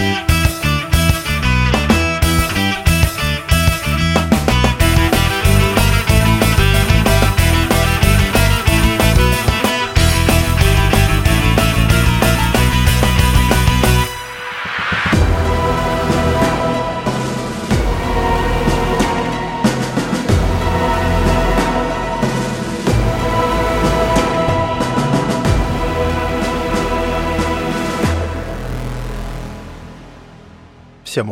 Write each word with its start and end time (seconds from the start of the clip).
Всем 0.00 0.29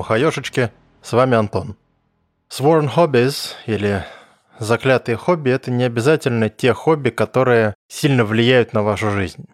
ухаешечки, 0.09 0.73
с 1.03 1.13
вами 1.13 1.37
Антон. 1.37 1.77
Sworn 2.51 2.89
Hobbies 2.97 3.53
или 3.67 4.07
заклятые 4.59 5.17
хобби– 5.17 5.51
это 5.53 5.71
не 5.71 5.85
обязательно 5.85 6.49
те 6.49 6.73
хобби, 6.73 7.11
которые 7.11 7.75
сильно 7.89 8.25
влияют 8.25 8.73
на 8.73 8.83
вашу 8.83 9.11
жизнь. 9.11 9.45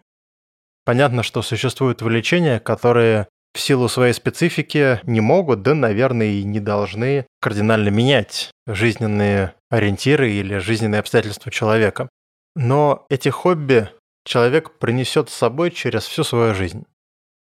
Понятно, 0.85 1.23
что 1.23 1.41
существуют 1.41 2.01
увлечения, 2.01 2.61
которые 2.61 3.27
в 3.53 3.59
силу 3.59 3.89
своей 3.89 4.13
специфики 4.13 5.01
не 5.03 5.19
могут, 5.19 5.61
да, 5.61 5.73
наверное, 5.73 6.27
и 6.27 6.45
не 6.45 6.61
должны 6.61 7.27
кардинально 7.41 7.89
менять 7.89 8.51
жизненные 8.65 9.55
ориентиры 9.69 10.31
или 10.31 10.59
жизненные 10.59 10.99
обстоятельства 10.99 11.51
человека. 11.51 12.07
Но 12.55 13.05
эти 13.09 13.27
хобби 13.27 13.89
человек 14.23 14.79
принесет 14.79 15.29
с 15.29 15.33
собой 15.33 15.71
через 15.71 16.05
всю 16.05 16.23
свою 16.23 16.55
жизнь 16.55 16.85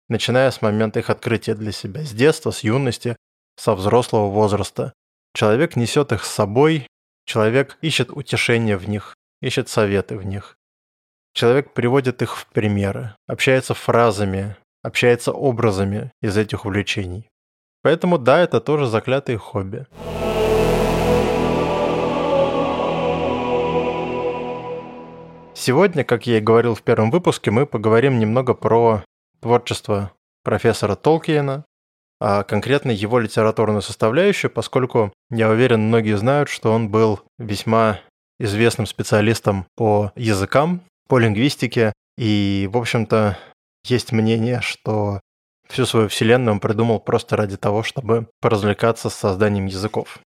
начиная 0.10 0.52
с 0.52 0.62
момента 0.62 1.00
их 1.00 1.10
открытия 1.10 1.56
для 1.56 1.72
себя, 1.72 2.02
с 2.04 2.12
детства, 2.12 2.52
с 2.52 2.64
юности, 2.64 3.16
со 3.56 3.76
взрослого 3.76 4.30
возраста. 4.30 4.94
Человек 5.34 5.76
несет 5.76 6.12
их 6.12 6.24
с 6.24 6.32
собой, 6.32 6.88
человек 7.26 7.78
ищет 7.82 8.10
утешения 8.12 8.78
в 8.78 8.88
них, 8.88 9.16
ищет 9.42 9.70
советы 9.70 10.18
в 10.18 10.26
них. 10.26 10.58
Человек 11.34 11.74
приводит 11.74 12.22
их 12.22 12.36
в 12.36 12.48
примеры, 12.48 13.16
общается 13.28 13.74
фразами, 13.74 14.56
общается 14.82 15.32
образами 15.32 16.12
из 16.22 16.38
этих 16.38 16.66
увлечений. 16.66 17.28
Поэтому 17.84 18.18
да, 18.18 18.40
это 18.40 18.60
тоже 18.60 18.88
заклятые 18.88 19.38
хобби. 19.38 19.86
Сегодня, 25.54 26.04
как 26.04 26.28
я 26.28 26.38
и 26.38 26.42
говорил 26.42 26.76
в 26.76 26.82
первом 26.82 27.12
выпуске, 27.12 27.52
мы 27.52 27.66
поговорим 27.66 28.20
немного 28.20 28.54
про 28.54 29.04
творчество 29.40 30.12
профессора 30.44 30.96
Толкиена, 30.96 31.66
а 32.20 32.44
конкретно 32.44 32.92
его 32.92 33.20
литературную 33.20 33.82
составляющую, 33.82 34.50
поскольку, 34.50 35.14
я 35.30 35.50
уверен, 35.50 35.88
многие 35.88 36.18
знают, 36.18 36.50
что 36.50 36.72
он 36.72 36.90
был 36.90 37.22
весьма 37.38 38.00
известным 38.40 38.88
специалистом 38.88 39.66
по 39.76 40.12
языкам, 40.16 40.82
по 41.08 41.20
лингвистике, 41.20 41.94
и, 42.18 42.70
в 42.72 42.78
общем-то, 42.78 43.38
есть 43.86 44.12
мнение, 44.12 44.62
что 44.62 45.20
всю 45.70 45.86
свою 45.86 46.08
вселенную 46.08 46.54
он 46.54 46.60
придумал 46.60 47.00
просто 47.00 47.36
ради 47.36 47.58
того, 47.58 47.84
чтобы 47.84 48.30
поразвлекаться 48.42 49.10
с 49.10 49.16
созданием 49.16 49.66
языков. 49.66 50.20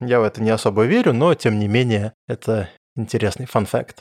Я 0.00 0.20
в 0.20 0.24
это 0.24 0.42
не 0.42 0.50
особо 0.50 0.84
верю, 0.84 1.12
но, 1.12 1.34
тем 1.34 1.58
не 1.58 1.68
менее, 1.68 2.14
это 2.26 2.70
интересный 2.96 3.46
фан-факт. 3.46 4.00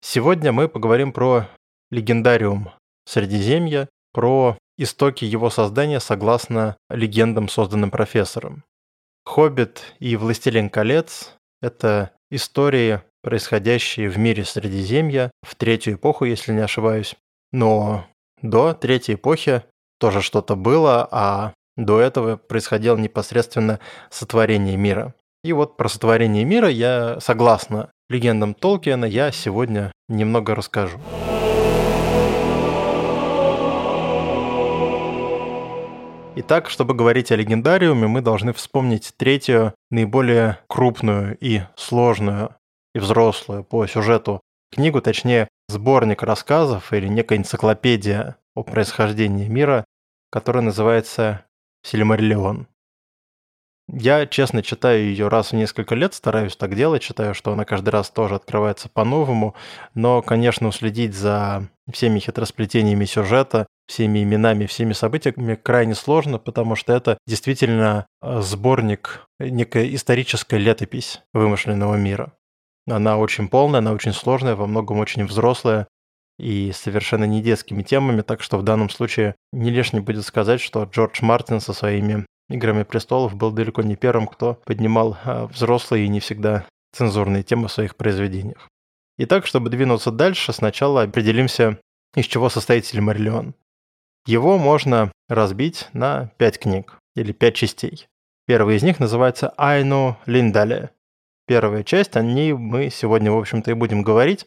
Сегодня 0.00 0.52
мы 0.52 0.68
поговорим 0.68 1.12
про 1.12 1.48
легендариум 1.90 2.70
Средиземья, 3.08 3.88
про 4.12 4.58
истоки 4.76 5.24
его 5.24 5.48
создания 5.48 5.98
согласно 5.98 6.76
легендам, 6.90 7.48
созданным 7.48 7.90
профессором. 7.90 8.64
«Хоббит» 9.24 9.94
и 9.98 10.14
«Властелин 10.16 10.68
колец»— 10.68 11.34
это 11.62 12.10
истории, 12.30 13.00
происходящие 13.22 14.10
в 14.10 14.18
мире 14.18 14.44
Средиземья 14.44 15.30
в 15.42 15.54
третью 15.54 15.94
эпоху, 15.94 16.26
если 16.26 16.52
не 16.52 16.60
ошибаюсь. 16.60 17.16
Но 17.50 18.04
до 18.42 18.74
третьей 18.74 19.14
эпохи 19.14 19.62
тоже 19.98 20.20
что-то 20.20 20.54
было, 20.54 21.08
а 21.10 21.54
до 21.76 22.00
этого 22.00 22.36
происходило 22.36 22.98
непосредственно 22.98 23.80
сотворение 24.10 24.76
мира. 24.76 25.14
И 25.42 25.54
вот 25.54 25.78
про 25.78 25.88
сотворение 25.88 26.44
мира 26.44 26.68
я, 26.68 27.18
согласно 27.20 27.90
легендам 28.10 28.52
Толкиена, 28.52 29.06
я 29.06 29.32
сегодня 29.32 29.92
немного 30.08 30.54
расскажу. 30.54 31.00
Итак, 36.40 36.70
чтобы 36.70 36.94
говорить 36.94 37.32
о 37.32 37.36
легендариуме, 37.36 38.06
мы 38.06 38.20
должны 38.20 38.52
вспомнить 38.52 39.12
третью, 39.16 39.74
наиболее 39.90 40.60
крупную 40.68 41.36
и 41.40 41.62
сложную 41.74 42.54
и 42.94 43.00
взрослую 43.00 43.64
по 43.64 43.84
сюжету 43.88 44.40
книгу, 44.70 45.02
точнее 45.02 45.48
сборник 45.66 46.22
рассказов 46.22 46.92
или 46.92 47.08
некая 47.08 47.38
энциклопедия 47.38 48.36
о 48.54 48.62
происхождении 48.62 49.48
мира, 49.48 49.84
которая 50.30 50.62
называется 50.62 51.44
«Сильмариллион». 51.82 52.68
Я, 53.88 54.24
честно, 54.26 54.62
читаю 54.62 55.06
ее 55.06 55.26
раз 55.26 55.50
в 55.50 55.56
несколько 55.56 55.96
лет, 55.96 56.14
стараюсь 56.14 56.54
так 56.54 56.76
делать, 56.76 57.02
считаю, 57.02 57.34
что 57.34 57.52
она 57.52 57.64
каждый 57.64 57.88
раз 57.88 58.10
тоже 58.10 58.36
открывается 58.36 58.88
по-новому, 58.88 59.56
но, 59.94 60.22
конечно, 60.22 60.68
уследить 60.68 61.14
за 61.14 61.68
всеми 61.90 62.20
хитросплетениями 62.20 63.06
сюжета, 63.06 63.66
всеми 63.88 64.22
именами, 64.22 64.66
всеми 64.66 64.92
событиями 64.92 65.54
крайне 65.54 65.94
сложно, 65.94 66.38
потому 66.38 66.76
что 66.76 66.92
это 66.92 67.18
действительно 67.26 68.06
э, 68.22 68.40
сборник, 68.42 69.26
некая 69.40 69.92
историческая 69.94 70.58
летопись 70.58 71.22
вымышленного 71.32 71.96
мира. 71.96 72.34
Она 72.86 73.18
очень 73.18 73.48
полная, 73.48 73.80
она 73.80 73.92
очень 73.92 74.12
сложная, 74.12 74.54
во 74.54 74.66
многом 74.66 74.98
очень 74.98 75.24
взрослая 75.24 75.88
и 76.38 76.70
совершенно 76.72 77.24
не 77.24 77.42
детскими 77.42 77.82
темами, 77.82 78.22
так 78.22 78.42
что 78.42 78.58
в 78.58 78.62
данном 78.62 78.90
случае 78.90 79.34
не 79.52 79.70
лишне 79.70 80.00
будет 80.00 80.24
сказать, 80.24 80.60
что 80.60 80.84
Джордж 80.84 81.18
Мартин 81.22 81.60
со 81.60 81.72
своими 81.72 82.26
«Играми 82.48 82.84
престолов» 82.84 83.34
был 83.34 83.50
далеко 83.50 83.82
не 83.82 83.96
первым, 83.96 84.26
кто 84.26 84.54
поднимал 84.64 85.18
а, 85.24 85.46
взрослые 85.46 86.06
и 86.06 86.08
не 86.08 86.20
всегда 86.20 86.64
цензурные 86.94 87.42
темы 87.42 87.68
в 87.68 87.72
своих 87.72 87.96
произведениях. 87.96 88.68
Итак, 89.18 89.46
чтобы 89.46 89.68
двинуться 89.68 90.10
дальше, 90.10 90.52
сначала 90.52 91.02
определимся, 91.02 91.78
из 92.14 92.26
чего 92.26 92.48
состоит 92.48 92.86
Сильмариллион. 92.86 93.54
Его 94.28 94.58
можно 94.58 95.10
разбить 95.30 95.88
на 95.94 96.26
пять 96.36 96.58
книг 96.58 96.98
или 97.16 97.32
пять 97.32 97.54
частей. 97.54 98.08
Первая 98.46 98.76
из 98.76 98.82
них 98.82 99.00
называется 99.00 99.54
«Айну 99.56 100.18
Линдале». 100.26 100.90
Первая 101.46 101.82
часть, 101.82 102.14
о 102.14 102.22
ней 102.22 102.52
мы 102.52 102.90
сегодня, 102.90 103.32
в 103.32 103.38
общем-то, 103.38 103.70
и 103.70 103.74
будем 103.74 104.02
говорить. 104.02 104.44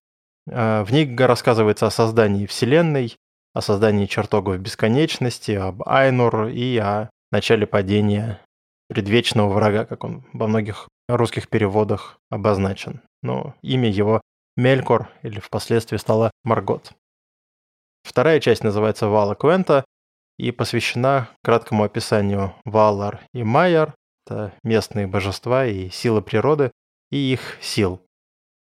А, 0.48 0.84
в 0.84 0.92
ней 0.92 1.16
рассказывается 1.16 1.88
о 1.88 1.90
создании 1.90 2.46
Вселенной, 2.46 3.18
о 3.56 3.62
создании 3.62 4.06
чертогов 4.06 4.60
бесконечности, 4.60 5.54
об 5.54 5.82
Айнур 5.88 6.50
и 6.50 6.78
о 6.78 7.10
начале 7.32 7.66
падения 7.66 8.40
предвечного 8.88 9.52
врага, 9.52 9.86
как 9.86 10.04
он 10.04 10.24
во 10.32 10.46
многих 10.46 10.90
русских 11.10 11.50
переводах 11.50 12.20
обозначен. 12.30 13.02
Но 13.24 13.56
имя 13.64 13.90
его 13.90 14.22
Мелькор 14.56 15.10
или 15.24 15.40
впоследствии 15.40 15.98
стало 15.98 16.30
Маргот. 16.44 16.94
Вторая 18.04 18.40
часть 18.40 18.64
называется 18.64 19.08
Вала 19.08 19.36
Квента 19.36 19.86
и 20.38 20.52
посвящена 20.52 21.30
краткому 21.44 21.84
описанию 21.84 22.56
Валар 22.66 23.22
и 23.34 23.44
Майяр, 23.44 23.96
это 24.26 24.54
местные 24.64 25.08
божества 25.08 25.66
и 25.66 25.90
силы 25.90 26.22
природы, 26.22 26.72
и 27.12 27.18
их 27.18 27.58
сил. 27.62 28.02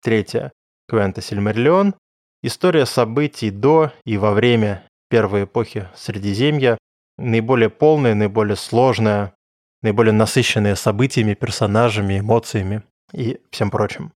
Третья– 0.02 0.52
Квента 0.88 1.22
Сильмариллион, 1.22 1.96
история 2.44 2.86
событий 2.86 3.50
до 3.50 3.92
и 4.06 4.18
во 4.18 4.32
время 4.32 4.88
первой 5.10 5.46
эпохи 5.46 5.90
Средиземья, 5.96 6.78
наиболее 7.18 7.70
полная, 7.70 8.14
наиболее 8.14 8.56
сложная, 8.56 9.34
наиболее 9.82 10.14
насыщенная 10.14 10.76
событиями, 10.76 11.34
персонажами, 11.34 12.20
эмоциями 12.20 12.84
и 13.14 13.40
всем 13.52 13.72
прочим. 13.72 14.12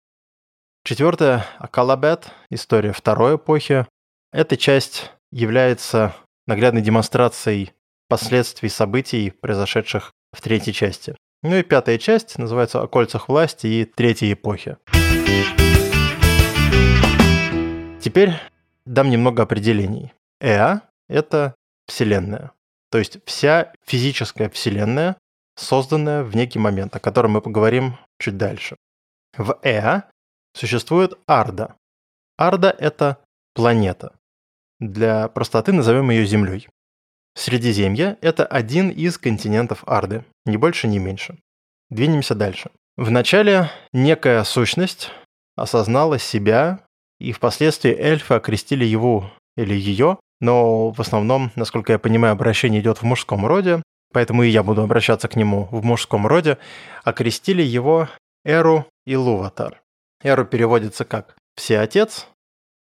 Четвертое– 0.84 1.46
Акалабет, 1.60 2.32
история 2.50 2.94
второй 2.94 3.36
эпохи. 3.36 3.86
Эта 4.32 4.58
часть 4.58 5.12
является 5.32 6.16
наглядной 6.46 6.84
демонстрацией 6.84 7.74
последствий 8.08 8.70
событий, 8.70 9.32
произошедших 9.32 10.14
в 10.32 10.42
третьей 10.42 10.72
части. 10.72 11.16
Ну 11.42 11.56
и 11.56 11.64
пятая 11.64 11.98
часть 11.98 12.38
называется 12.38 12.80
«О 12.80 12.88
кольцах 12.88 13.28
власти 13.28 13.66
и 13.66 13.86
третьей 13.86 14.34
эпохи». 14.34 14.78
Теперь 18.00 18.34
дам 18.86 19.10
немного 19.10 19.42
определений. 19.42 20.14
Эа– 20.40 20.82
это 21.10 21.56
Вселенная. 21.88 22.52
То 22.92 23.00
есть 23.00 23.18
вся 23.26 23.74
физическая 23.84 24.50
Вселенная, 24.52 25.18
созданная 25.56 26.24
в 26.24 26.36
некий 26.36 26.60
момент, 26.60 26.96
о 26.96 27.00
котором 27.00 27.32
мы 27.32 27.42
поговорим 27.42 27.98
чуть 28.20 28.38
дальше. 28.38 28.76
В 29.36 29.60
Эа 29.64 30.04
существует 30.54 31.18
Арда. 31.26 31.78
Арда– 32.38 32.70
это 32.80 33.18
планета. 33.56 34.19
Для 34.80 35.28
простоты 35.28 35.74
назовем 35.74 36.10
ее 36.10 36.26
Землей. 36.26 36.68
Средиземье– 37.36 38.18
это 38.22 38.46
один 38.46 38.90
из 38.90 39.18
континентов 39.18 39.84
Арды, 39.86 40.26
ни 40.46 40.58
больше, 40.58 40.88
ни 40.88 40.98
меньше. 40.98 41.38
Двинемся 41.90 42.36
дальше. 42.36 42.72
Вначале 42.98 43.70
некая 43.94 44.44
сущность 44.44 45.12
осознала 45.56 46.20
себя, 46.20 46.80
и 47.20 47.32
впоследствии 47.34 47.92
эльфы 47.92 48.34
окрестили 48.36 48.86
его 48.86 49.32
или 49.58 49.74
ее, 49.74 50.18
но 50.40 50.92
в 50.92 51.00
основном, 51.02 51.52
насколько 51.56 51.92
я 51.92 52.00
понимаю, 52.00 52.34
обращение 52.34 52.82
идет 52.82 53.00
в 53.00 53.04
мужском 53.04 53.46
роде, 53.46 53.82
поэтому 54.14 54.44
и 54.44 54.50
я 54.50 54.64
буду 54.64 54.82
обращаться 54.82 55.28
к 55.28 55.36
нему 55.36 55.68
в 55.72 55.84
мужском 55.84 56.26
роде, 56.26 56.58
окрестили 57.04 57.62
его 57.62 58.08
Эру 58.46 58.86
Илуватар. 59.06 59.82
Эру 60.24 60.46
переводится 60.46 61.04
как 61.04 61.36
«всеотец», 61.56 62.28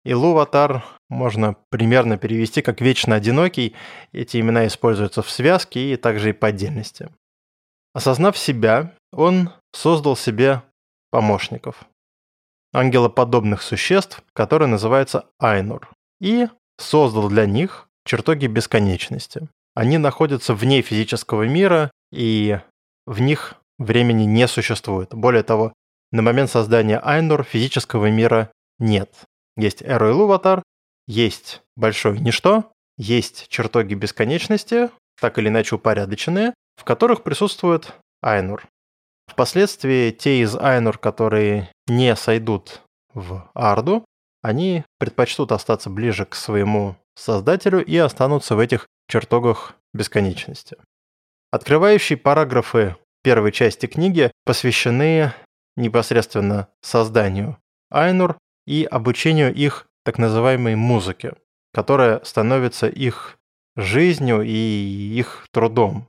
Илуватар 0.07 0.85
можно 1.09 1.57
примерно 1.69 2.17
перевести 2.17 2.61
как 2.61 2.79
«вечно 2.79 3.15
одинокий». 3.15 3.75
Эти 4.13 4.39
имена 4.39 4.65
используются 4.65 5.21
в 5.21 5.29
связке 5.29 5.93
и 5.93 5.97
также 5.97 6.29
и 6.29 6.33
по 6.33 6.47
отдельности. 6.47 7.09
Осознав 7.93 8.37
себя, 8.37 8.93
он 9.11 9.51
создал 9.73 10.15
себе 10.15 10.63
помощников, 11.11 11.83
ангелоподобных 12.73 13.61
существ, 13.61 14.23
которые 14.33 14.69
называются 14.69 15.25
Айнур, 15.39 15.89
и 16.21 16.47
создал 16.77 17.27
для 17.27 17.45
них 17.45 17.89
чертоги 18.05 18.47
бесконечности. 18.47 19.49
Они 19.75 19.97
находятся 19.97 20.53
вне 20.53 20.81
физического 20.81 21.43
мира, 21.43 21.91
и 22.13 22.59
в 23.05 23.19
них 23.19 23.55
времени 23.77 24.23
не 24.23 24.47
существует. 24.47 25.13
Более 25.13 25.43
того, 25.43 25.73
на 26.13 26.21
момент 26.21 26.49
создания 26.49 26.99
Айнур 26.99 27.43
физического 27.43 28.09
мира 28.09 28.51
нет. 28.79 29.09
Есть 29.57 29.81
Эру 29.81 30.09
и 30.09 30.11
Луватар, 30.13 30.63
есть 31.07 31.61
большое 31.75 32.19
ничто, 32.19 32.71
есть 32.97 33.47
чертоги 33.49 33.95
бесконечности, 33.95 34.91
так 35.19 35.37
или 35.39 35.49
иначе 35.49 35.75
упорядоченные, 35.75 36.53
в 36.75 36.83
которых 36.83 37.23
присутствует 37.23 37.93
Айнур. 38.21 38.67
Впоследствии 39.27 40.11
те 40.11 40.41
из 40.41 40.55
Айнур, 40.55 40.97
которые 40.97 41.69
не 41.87 42.15
сойдут 42.15 42.81
в 43.13 43.49
Арду, 43.53 44.05
они 44.43 44.83
предпочтут 44.99 45.51
остаться 45.51 45.89
ближе 45.89 46.25
к 46.25 46.35
своему 46.35 46.95
создателю 47.15 47.83
и 47.83 47.97
останутся 47.97 48.55
в 48.55 48.59
этих 48.59 48.85
чертогах 49.09 49.73
бесконечности. 49.93 50.77
Открывающие 51.51 52.17
параграфы 52.17 52.95
первой 53.23 53.51
части 53.51 53.87
книги 53.87 54.31
посвящены 54.45 55.33
непосредственно 55.75 56.67
созданию 56.81 57.57
Айнур 57.89 58.37
и 58.67 58.83
обучению 58.83 59.51
их 59.53 59.87
так 60.05 60.19
называемой 60.19 60.75
музыке, 60.75 61.33
которая 61.73 62.23
становится 62.23 62.87
их 62.87 63.39
жизнью 63.75 64.41
и 64.43 64.51
их 64.51 65.47
трудом. 65.51 66.07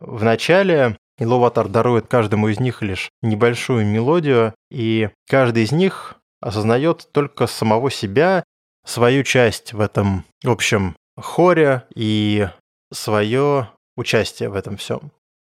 Вначале 0.00 0.98
Иловатар 1.18 1.68
дарует 1.68 2.06
каждому 2.06 2.48
из 2.48 2.60
них 2.60 2.82
лишь 2.82 3.10
небольшую 3.22 3.86
мелодию, 3.86 4.54
и 4.70 5.10
каждый 5.28 5.64
из 5.64 5.72
них 5.72 6.16
осознает 6.40 7.08
только 7.12 7.46
самого 7.46 7.90
себя, 7.90 8.44
свою 8.84 9.22
часть 9.24 9.72
в 9.72 9.80
этом 9.80 10.24
общем 10.44 10.96
хоре 11.16 11.84
и 11.94 12.48
свое 12.92 13.70
участие 13.96 14.48
в 14.48 14.54
этом 14.54 14.76
всем. 14.76 15.10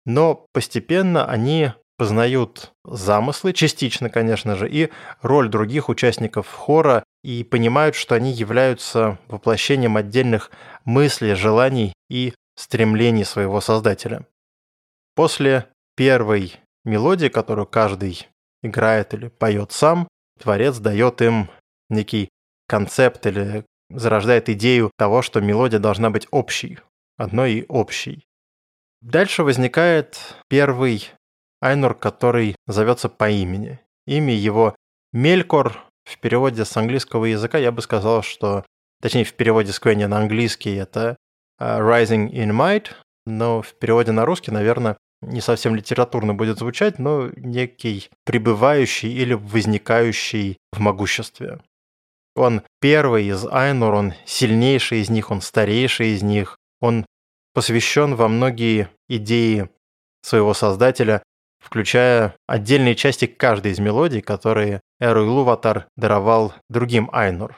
Но 0.04 0.46
постепенно 0.52 1.24
они 1.24 1.72
познают 1.96 2.72
замыслы, 2.84 3.52
частично, 3.52 4.10
конечно 4.10 4.56
же, 4.56 4.68
и 4.68 4.90
роль 5.20 5.48
других 5.48 5.88
участников 5.88 6.48
хора, 6.48 7.04
и 7.22 7.44
понимают, 7.44 7.94
что 7.94 8.14
они 8.14 8.32
являются 8.32 9.18
воплощением 9.28 9.96
отдельных 9.96 10.50
мыслей, 10.84 11.34
желаний 11.34 11.92
и 12.10 12.34
стремлений 12.56 13.24
своего 13.24 13.60
создателя. 13.60 14.26
После 15.14 15.68
первой 15.96 16.54
мелодии, 16.84 17.28
которую 17.28 17.66
каждый 17.66 18.28
играет 18.62 19.14
или 19.14 19.28
поет 19.28 19.72
сам, 19.72 20.08
творец 20.40 20.78
дает 20.78 21.22
им 21.22 21.50
некий 21.88 22.28
концепт 22.66 23.26
или 23.26 23.64
зарождает 23.90 24.48
идею 24.48 24.90
того, 24.96 25.22
что 25.22 25.40
мелодия 25.40 25.78
должна 25.78 26.10
быть 26.10 26.26
общей, 26.30 26.78
одной 27.16 27.52
и 27.52 27.66
общей. 27.68 28.24
Дальше 29.02 29.42
возникает 29.42 30.36
первый 30.48 31.10
Айнур, 31.62 31.94
который 31.94 32.56
зовется 32.66 33.08
по 33.08 33.30
имени. 33.30 33.80
Имя 34.06 34.34
его 34.34 34.74
Мелькор. 35.12 35.80
В 36.04 36.18
переводе 36.18 36.64
с 36.64 36.76
английского 36.76 37.26
языка 37.26 37.58
я 37.58 37.70
бы 37.70 37.80
сказал, 37.80 38.22
что... 38.22 38.64
Точнее, 39.00 39.24
в 39.24 39.34
переводе 39.34 39.72
с 39.72 39.78
Квенни 39.78 40.04
на 40.04 40.18
английский 40.18 40.74
это 40.74 41.16
uh, 41.60 41.80
Rising 41.80 42.30
in 42.30 42.50
Might, 42.50 42.92
но 43.26 43.62
в 43.62 43.74
переводе 43.74 44.12
на 44.12 44.24
русский, 44.24 44.50
наверное, 44.50 44.96
не 45.20 45.40
совсем 45.40 45.74
литературно 45.76 46.34
будет 46.34 46.58
звучать, 46.58 46.98
но 46.98 47.30
некий 47.36 48.10
пребывающий 48.24 49.12
или 49.12 49.34
возникающий 49.34 50.56
в 50.72 50.80
могуществе. 50.80 51.60
Он 52.34 52.62
первый 52.80 53.26
из 53.26 53.46
Айнур, 53.46 53.94
он 53.94 54.14
сильнейший 54.24 55.00
из 55.00 55.10
них, 55.10 55.30
он 55.30 55.40
старейший 55.40 56.14
из 56.14 56.22
них, 56.22 56.56
он 56.80 57.06
посвящен 57.54 58.14
во 58.16 58.28
многие 58.28 58.88
идеи 59.08 59.68
своего 60.22 60.54
создателя, 60.54 61.22
включая 61.62 62.34
отдельные 62.46 62.94
части 62.94 63.26
каждой 63.26 63.72
из 63.72 63.78
мелодий, 63.78 64.20
которые 64.20 64.80
Эру 65.00 65.24
Илуватар 65.24 65.86
даровал 65.96 66.52
другим 66.68 67.08
Айнур. 67.12 67.56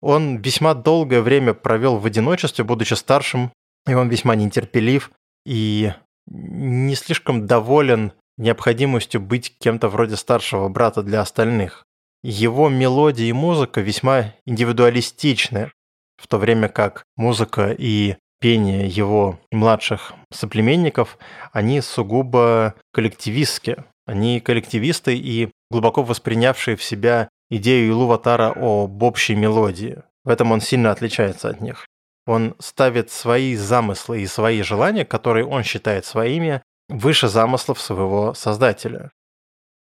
Он 0.00 0.38
весьма 0.38 0.74
долгое 0.74 1.20
время 1.20 1.54
провел 1.54 1.98
в 1.98 2.06
одиночестве, 2.06 2.64
будучи 2.64 2.94
старшим, 2.94 3.52
и 3.86 3.94
он 3.94 4.08
весьма 4.08 4.34
нетерпелив 4.34 5.12
и 5.46 5.92
не 6.26 6.94
слишком 6.94 7.46
доволен 7.46 8.12
необходимостью 8.36 9.20
быть 9.20 9.56
кем-то 9.58 9.88
вроде 9.88 10.16
старшего 10.16 10.68
брата 10.68 11.02
для 11.02 11.20
остальных. 11.20 11.84
Его 12.22 12.68
мелодия 12.68 13.26
и 13.26 13.32
музыка 13.32 13.80
весьма 13.80 14.34
индивидуалистичны, 14.46 15.70
в 16.16 16.26
то 16.28 16.38
время 16.38 16.68
как 16.68 17.04
музыка 17.16 17.74
и 17.76 18.16
пение 18.42 18.88
его 18.88 19.38
младших 19.52 20.12
соплеменников, 20.32 21.16
они 21.52 21.80
сугубо 21.80 22.74
коллективистские. 22.92 23.84
Они 24.04 24.40
коллективисты 24.40 25.16
и 25.16 25.48
глубоко 25.70 26.02
воспринявшие 26.02 26.76
в 26.76 26.82
себя 26.82 27.28
идею 27.50 27.90
Илуватара 27.90 28.52
об 28.54 29.00
общей 29.02 29.36
мелодии. 29.36 30.02
В 30.24 30.28
этом 30.28 30.50
он 30.50 30.60
сильно 30.60 30.90
отличается 30.90 31.50
от 31.50 31.60
них. 31.60 31.86
Он 32.26 32.56
ставит 32.58 33.12
свои 33.12 33.54
замыслы 33.54 34.22
и 34.22 34.26
свои 34.26 34.62
желания, 34.62 35.04
которые 35.04 35.46
он 35.46 35.62
считает 35.62 36.04
своими, 36.04 36.62
выше 36.88 37.28
замыслов 37.28 37.80
своего 37.80 38.34
создателя. 38.34 39.12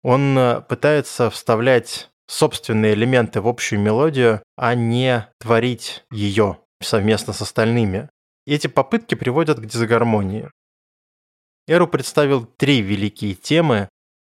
Он 0.03 0.37
э, 0.39 0.61
пытается 0.61 1.31
вставлять 1.31 2.11
собственные 2.27 2.93
элементы 2.93 3.41
в 3.41 3.49
общую 3.49 3.81
мелодию, 3.81 4.43
а 4.57 4.75
не 4.75 5.27
творить 5.41 6.05
ее 6.11 6.59
совместно 6.83 7.33
с 7.33 7.41
остальными. 7.41 8.11
Эти 8.47 8.67
попытки 8.67 9.15
приводят 9.15 9.59
к 9.59 9.67
дисгармонии. 9.67 10.51
Эру 11.67 11.89
представил 11.89 12.45
три 12.45 12.83
великие 12.83 13.35
темы, 13.35 13.89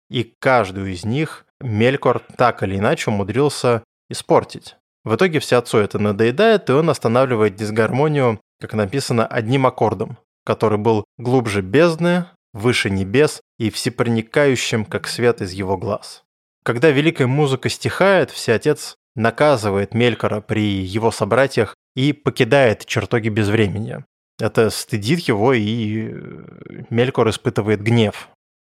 и 0.09 0.23
каждую 0.39 0.91
из 0.91 1.05
них 1.05 1.45
Мелькор 1.61 2.19
так 2.37 2.63
или 2.63 2.77
иначе 2.77 3.11
умудрился 3.11 3.83
испортить. 4.09 4.77
В 5.03 5.15
итоге 5.15 5.39
все 5.39 5.57
отцу 5.57 5.77
это 5.77 5.99
надоедает, 5.99 6.69
и 6.69 6.73
он 6.73 6.89
останавливает 6.89 7.55
дисгармонию, 7.55 8.41
как 8.59 8.73
написано, 8.73 9.27
одним 9.27 9.67
аккордом, 9.67 10.17
который 10.43 10.77
был 10.77 11.05
глубже 11.17 11.61
бездны, 11.61 12.25
выше 12.53 12.89
небес 12.89 13.41
и 13.57 13.69
всепроникающим, 13.69 14.85
как 14.85 15.07
свет 15.07 15.41
из 15.41 15.51
его 15.51 15.77
глаз. 15.77 16.23
Когда 16.63 16.89
великая 16.89 17.27
музыка 17.27 17.69
стихает, 17.69 18.31
всеотец 18.31 18.95
наказывает 19.15 19.93
Мелькора 19.93 20.41
при 20.41 20.81
его 20.83 21.11
собратьях 21.11 21.75
и 21.95 22.13
покидает 22.13 22.85
чертоги 22.85 23.29
безвремени. 23.29 24.05
Это 24.39 24.69
стыдит 24.69 25.19
его, 25.19 25.53
и 25.53 26.09
э, 26.11 26.83
Мелькор 26.89 27.29
испытывает 27.29 27.81
гнев. 27.81 28.29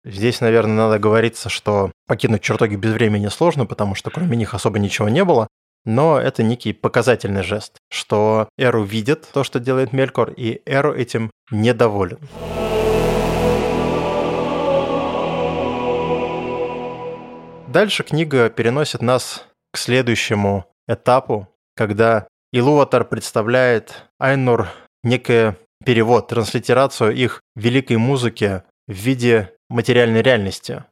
Здесь, 0.05 0.39
наверное, 0.39 0.75
надо 0.75 0.99
говориться, 0.99 1.49
что 1.49 1.91
покинуть 2.07 2.41
чертоги 2.41 2.75
безвремени 2.75 3.27
сложно, 3.27 3.65
потому 3.65 3.95
что 3.95 4.09
кроме 4.09 4.37
них 4.37 4.53
особо 4.53 4.79
ничего 4.79 5.09
не 5.09 5.25
было, 5.25 5.47
но 5.85 6.17
это 6.19 6.43
некий 6.43 6.71
показательный 6.71 7.43
жест, 7.43 7.77
что 7.89 8.47
Эру 8.57 8.83
видит 8.83 9.27
то, 9.33 9.43
что 9.43 9.59
делает 9.59 9.91
Мелькор, 9.91 10.31
и 10.31 10.61
Эру 10.65 10.93
этим 10.93 11.31
недоволен. 11.51 12.19
Дальше 17.67 18.03
книга 18.03 18.49
переносит 18.49 19.01
нас 19.01 19.45
к 19.71 19.77
следующему 19.77 20.65
этапу, 20.87 21.47
когда 21.75 22.27
Илуватар 22.51 23.05
представляет 23.05 24.05
Айнур 24.17 24.67
некий 25.03 25.55
перевод, 25.85 26.27
транслитерацию 26.27 27.15
их 27.15 27.41
великой 27.55 27.97
музыки 27.97 28.63
в 28.87 28.93
виде 28.93 29.53
материальной 29.69 30.21
реальности. 30.21 30.83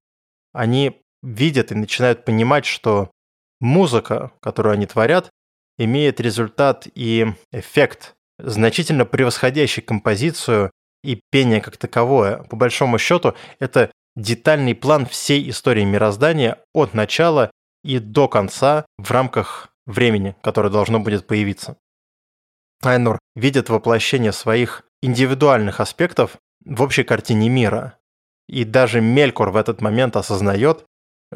Они 0.53 1.01
видят 1.23 1.71
и 1.71 1.75
начинают 1.75 2.25
понимать, 2.25 2.65
что 2.65 3.11
музыка, 3.59 4.31
которую 4.39 4.73
они 4.73 4.85
творят, 4.85 5.29
имеет 5.77 6.19
результат 6.19 6.87
и 6.93 7.27
эффект 7.51 8.15
значительно 8.39 9.05
превосходящий 9.05 9.81
композицию 9.81 10.71
и 11.03 11.19
пение 11.31 11.61
как 11.61 11.77
таковое. 11.77 12.43
По 12.43 12.55
большому 12.55 12.97
счету, 12.99 13.33
это 13.59 13.91
детальный 14.15 14.75
план 14.75 15.05
всей 15.05 15.49
истории 15.49 15.83
мироздания 15.83 16.59
от 16.73 16.93
начала 16.93 17.51
и 17.83 17.99
до 17.99 18.27
конца 18.27 18.85
в 18.97 19.11
рамках 19.11 19.69
времени, 19.85 20.35
которое 20.41 20.69
должно 20.69 20.99
будет 20.99 21.27
появиться. 21.27 21.77
Айнур 22.83 23.19
видит 23.35 23.69
воплощение 23.69 24.31
своих 24.31 24.83
индивидуальных 25.01 25.79
аспектов 25.79 26.37
в 26.65 26.81
общей 26.81 27.03
картине 27.03 27.49
мира. 27.49 27.97
И 28.47 28.63
даже 28.63 29.01
Мелькор 29.01 29.49
в 29.49 29.55
этот 29.57 29.81
момент 29.81 30.15
осознает, 30.15 30.85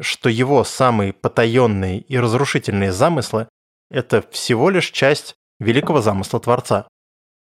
что 0.00 0.28
его 0.28 0.64
самые 0.64 1.12
потаенные 1.12 1.98
и 2.00 2.18
разрушительные 2.18 2.92
замыслы– 2.92 3.48
это 3.90 4.22
всего 4.30 4.70
лишь 4.70 4.90
часть 4.90 5.34
великого 5.60 6.00
замысла 6.00 6.40
Творца. 6.40 6.88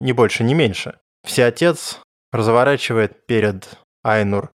Ни 0.01 0.13
больше, 0.13 0.43
ни 0.43 0.55
меньше. 0.55 0.99
Всеотец 1.25 2.01
разворачивает 2.33 3.27
перед 3.27 3.69
Айнур 4.03 4.51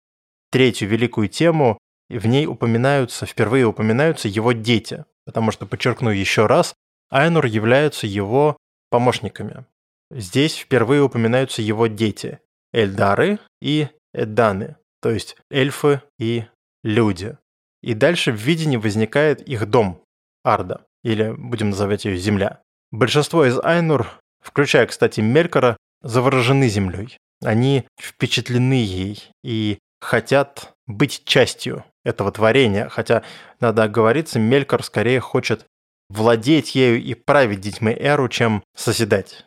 третью 0.51 0.89
великую 0.89 1.27
тему, 1.29 1.77
в 2.09 2.27
ней 2.27 2.45
упоминаются, 2.45 3.25
впервые 3.25 3.65
упоминаются 3.65 4.27
его 4.27 4.51
дети, 4.51 5.05
потому 5.25 5.51
что, 5.51 5.65
подчеркну 5.65 6.09
еще 6.09 6.45
раз, 6.45 6.73
Айнур 7.09 7.45
являются 7.45 8.07
его 8.07 8.57
помощниками. 8.89 9.65
Здесь 10.11 10.57
впервые 10.57 11.01
упоминаются 11.01 11.61
его 11.61 11.87
дети– 11.87 12.39
Эльдары 12.73 13.39
и 13.61 13.87
Эдданы, 14.13 14.75
то 15.01 15.09
есть 15.09 15.37
эльфы 15.49 16.01
и 16.19 16.45
люди. 16.83 17.37
И 17.81 17.93
дальше 17.93 18.31
в 18.31 18.35
видении 18.35 18.77
возникает 18.77 19.41
их 19.47 19.69
дом– 19.69 20.03
Арда, 20.43 20.85
или 21.03 21.33
будем 21.35 21.71
называть 21.71 22.05
ее 22.05 22.17
Земля. 22.17 22.61
Большинство 22.91 23.45
из 23.45 23.59
Айнур, 23.59 24.07
включая, 24.41 24.85
кстати, 24.85 25.21
Мелькора, 25.21 25.77
заворожены 26.01 26.67
Землей. 26.67 27.17
Они 27.43 27.87
впечатлены 27.99 28.73
ей 28.73 29.31
и 29.43 29.79
хотят 29.99 30.73
быть 30.87 31.23
частью 31.25 31.83
этого 32.05 32.31
творения, 32.31 32.87
хотя, 32.87 33.23
надо 33.59 33.83
оговориться, 33.83 34.39
Мелькор 34.39 34.83
скорее 34.83 35.19
хочет 35.19 35.65
владеть 36.09 36.75
ею 36.75 37.01
и 37.01 37.13
править 37.13 37.59
детьми 37.59 37.91
Эру, 37.91 38.29
чем 38.29 38.63
созидать. 38.75 39.45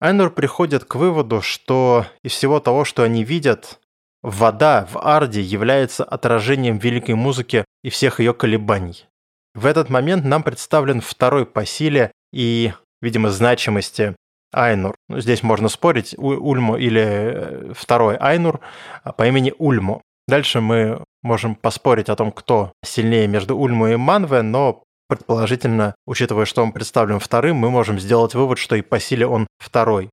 Айнур 0.00 0.30
приходит 0.30 0.84
к 0.84 0.94
выводу, 0.94 1.42
что 1.42 2.06
из 2.24 2.32
всего 2.32 2.58
того, 2.58 2.84
что 2.84 3.02
они 3.02 3.22
видят, 3.22 3.78
вода 4.22 4.88
в 4.90 4.98
Арде 4.98 5.42
является 5.42 6.04
отражением 6.04 6.78
великой 6.78 7.14
музыки 7.16 7.64
и 7.84 7.90
всех 7.90 8.18
ее 8.18 8.32
колебаний. 8.32 9.06
В 9.54 9.66
этот 9.66 9.90
момент 9.90 10.24
нам 10.24 10.42
представлен 10.42 11.00
второй 11.00 11.44
по 11.44 11.66
силе 11.66 12.12
и, 12.32 12.72
видимо, 13.02 13.30
значимости 13.30 14.16
Айнур. 14.52 14.96
Ну, 15.08 15.20
здесь 15.20 15.42
можно 15.42 15.68
спорить, 15.68 16.14
Ульму 16.16 16.76
или 16.76 17.02
э, 17.02 17.72
второй 17.74 18.16
Айнур 18.16 18.60
а, 19.02 19.12
по 19.12 19.26
имени 19.26 19.52
Ульму. 19.58 20.02
Дальше 20.26 20.60
мы 20.60 21.04
можем 21.22 21.54
поспорить 21.54 22.08
о 22.08 22.16
том, 22.16 22.32
кто 22.32 22.72
сильнее 22.84 23.26
между 23.26 23.56
Ульму 23.56 23.88
и 23.88 23.96
Манве, 23.96 24.42
но 24.42 24.82
предположительно, 25.08 25.94
учитывая, 26.06 26.44
что 26.44 26.62
он 26.62 26.72
представлен 26.72 27.18
вторым, 27.18 27.56
мы 27.56 27.70
можем 27.70 27.98
сделать 27.98 28.34
вывод, 28.34 28.58
что 28.58 28.76
и 28.76 28.82
по 28.82 29.00
силе 29.00 29.26
он 29.26 29.46
второй. 29.58 30.10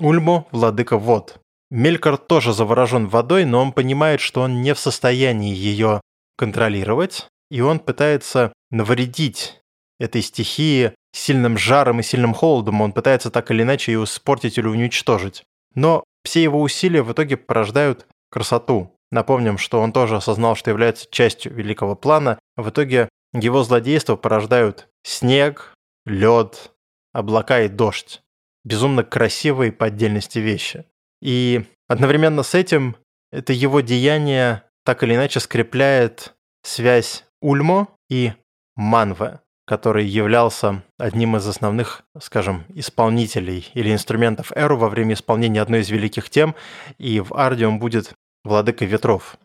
Ульму– 0.00 0.48
владыка 0.52 0.96
вод. 0.96 1.38
Мелькар 1.70 2.18
тоже 2.18 2.52
заворожен 2.52 3.06
водой, 3.06 3.44
но 3.44 3.60
он 3.60 3.72
понимает, 3.72 4.20
что 4.20 4.42
он 4.42 4.62
не 4.62 4.74
в 4.74 4.78
состоянии 4.78 5.54
ее 5.54 6.00
контролировать, 6.36 7.28
и 7.50 7.60
он 7.60 7.78
пытается 7.78 8.52
навредить 8.70 9.60
этой 9.98 10.22
стихии 10.22 10.92
сильным 11.12 11.58
жаром 11.58 12.00
и 12.00 12.02
сильным 12.02 12.34
холодом, 12.34 12.80
он 12.80 12.92
пытается 12.92 13.30
так 13.30 13.50
или 13.50 13.62
иначе 13.62 13.92
ее 13.92 14.04
испортить 14.04 14.58
или 14.58 14.66
уничтожить. 14.66 15.44
Но 15.74 16.04
все 16.24 16.42
его 16.42 16.60
усилия 16.60 17.02
в 17.02 17.12
итоге 17.12 17.36
порождают 17.36 18.06
красоту. 18.30 18.94
Напомним, 19.12 19.58
что 19.58 19.80
он 19.82 19.92
тоже 19.92 20.16
осознал, 20.16 20.56
что 20.56 20.70
является 20.70 21.06
частью 21.08 21.54
великого 21.54 21.94
плана. 21.94 22.38
В 22.56 22.70
итоге 22.70 23.10
его 23.34 23.62
злодейства 23.62 24.16
порождают 24.16 24.88
снег, 25.02 25.74
лед, 26.06 26.72
облака 27.12 27.60
и 27.60 27.68
дождь. 27.68 28.22
Безумно 28.64 29.04
красивые 29.04 29.70
по 29.70 29.86
отдельности 29.86 30.38
вещи. 30.38 30.86
И 31.20 31.66
одновременно 31.88 32.42
с 32.42 32.54
этим 32.54 32.96
это 33.30 33.52
его 33.52 33.80
деяние 33.82 34.62
так 34.82 35.02
или 35.02 35.14
иначе 35.14 35.40
скрепляет 35.40 36.34
связь 36.62 37.26
Ульмо 37.42 37.88
и 38.08 38.32
Манве 38.76 39.40
который 39.64 40.04
являлся 40.04 40.82
одним 40.98 41.36
из 41.36 41.46
основных, 41.46 42.02
скажем, 42.20 42.64
исполнителей 42.74 43.70
или 43.74 43.92
инструментов 43.92 44.52
Эру 44.54 44.76
во 44.76 44.88
время 44.88 45.14
исполнения 45.14 45.62
одной 45.62 45.80
из 45.80 45.88
великих 45.88 46.30
тем, 46.30 46.54
и 46.98 47.20
в 47.20 47.32
Арде 47.34 47.68
будет 47.68 48.12
владыкой 48.44 48.86
ветров. 48.86 49.36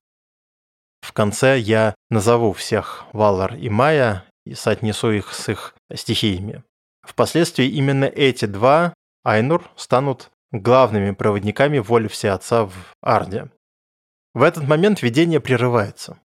В 1.02 1.14
конце 1.14 1.60
я 1.60 1.96
назову 2.10 2.54
всех 2.54 3.06
Валар 3.14 3.56
и 3.56 3.70
Майя 3.70 4.26
и 4.46 4.54
соотнесу 4.54 5.12
их 5.12 5.34
с 5.34 5.50
их 5.50 5.76
стихиями. 5.94 6.64
Впоследствии 7.02 7.68
именно 7.68 8.06
эти 8.06 8.46
два, 8.46 8.94
Айнур, 9.24 9.70
станут 9.76 10.32
главными 10.52 11.12
проводниками 11.12 11.80
воли 11.80 12.08
Всеотца 12.08 12.66
в 12.66 12.74
Арде. 13.02 13.50
В 14.34 14.44
этот 14.44 14.68
момент 14.68 15.02
видение 15.02 15.40
прерывается. 15.40 16.20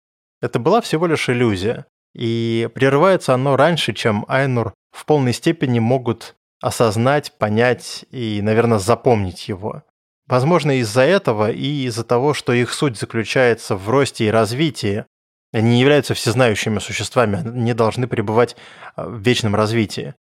Это 0.41 0.59
была 0.59 0.81
всего 0.81 1.05
лишь 1.07 1.29
иллюзия. 1.29 1.85
И 2.15 2.69
прерывается 2.73 3.33
оно 3.33 3.55
раньше, 3.55 3.93
чем 3.93 4.25
Айнур 4.27 4.73
в 4.91 5.05
полной 5.05 5.33
степени 5.33 5.79
могут 5.79 6.35
осознать, 6.61 7.37
понять 7.37 8.05
и, 8.09 8.41
наверное, 8.41 8.79
запомнить 8.79 9.47
его. 9.47 9.83
Возможно, 10.29 10.77
из-за 10.79 11.01
этого 11.01 11.49
и 11.49 11.85
из-за 11.87 12.03
того, 12.03 12.35
что 12.35 12.53
их 12.53 12.71
суть 12.71 12.99
заключается 12.99 13.75
в 13.75 13.89
росте 13.89 14.27
и 14.27 14.31
развитии, 14.31 15.05
они 15.51 15.71
не 15.71 15.81
являются 15.81 16.13
всезнающими 16.13 16.77
существами, 16.77 17.39
они 17.39 17.73
должны 17.73 18.07
пребывать 18.07 18.55
а, 18.95 19.09
в 19.09 19.19
вечном 19.19 19.55
развитии. 19.55 20.13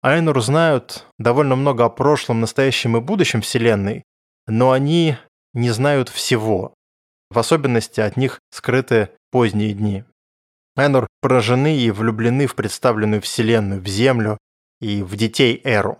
Айнур 0.00 0.40
знают 0.40 1.04
довольно 1.18 1.56
много 1.56 1.84
о 1.84 1.90
прошлом, 1.90 2.40
настоящем 2.40 2.96
и 2.96 3.00
будущем 3.00 3.40
Вселенной, 3.40 4.04
но 4.46 4.70
они 4.70 5.16
не 5.54 5.70
знают 5.70 6.08
всего. 6.08 6.72
В 7.28 7.38
особенности 7.40 8.00
от 8.00 8.16
них 8.16 8.38
скрыты 8.52 9.10
поздние 9.32 9.74
дни. 9.74 10.04
Энор 10.76 11.08
поражены 11.20 11.76
и 11.76 11.90
влюблены 11.90 12.46
в 12.46 12.54
представленную 12.54 13.20
вселенную, 13.20 13.80
в 13.80 13.88
Землю 13.88 14.38
и 14.80 15.02
в 15.02 15.16
детей 15.16 15.60
Эру. 15.64 15.98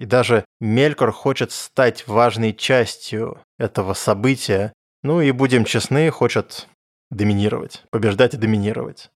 И 0.00 0.06
даже 0.06 0.46
Мелькор 0.62 1.12
хочет 1.12 1.52
стать 1.52 2.08
важной 2.08 2.54
частью 2.54 3.38
этого 3.58 3.92
события, 3.92 4.72
ну 5.02 5.20
и, 5.20 5.30
будем 5.30 5.66
честны, 5.66 6.08
хочет 6.10 6.68
доминировать, 7.10 7.82
побеждать 7.90 8.32
и 8.32 8.38
доминировать. 8.38 9.10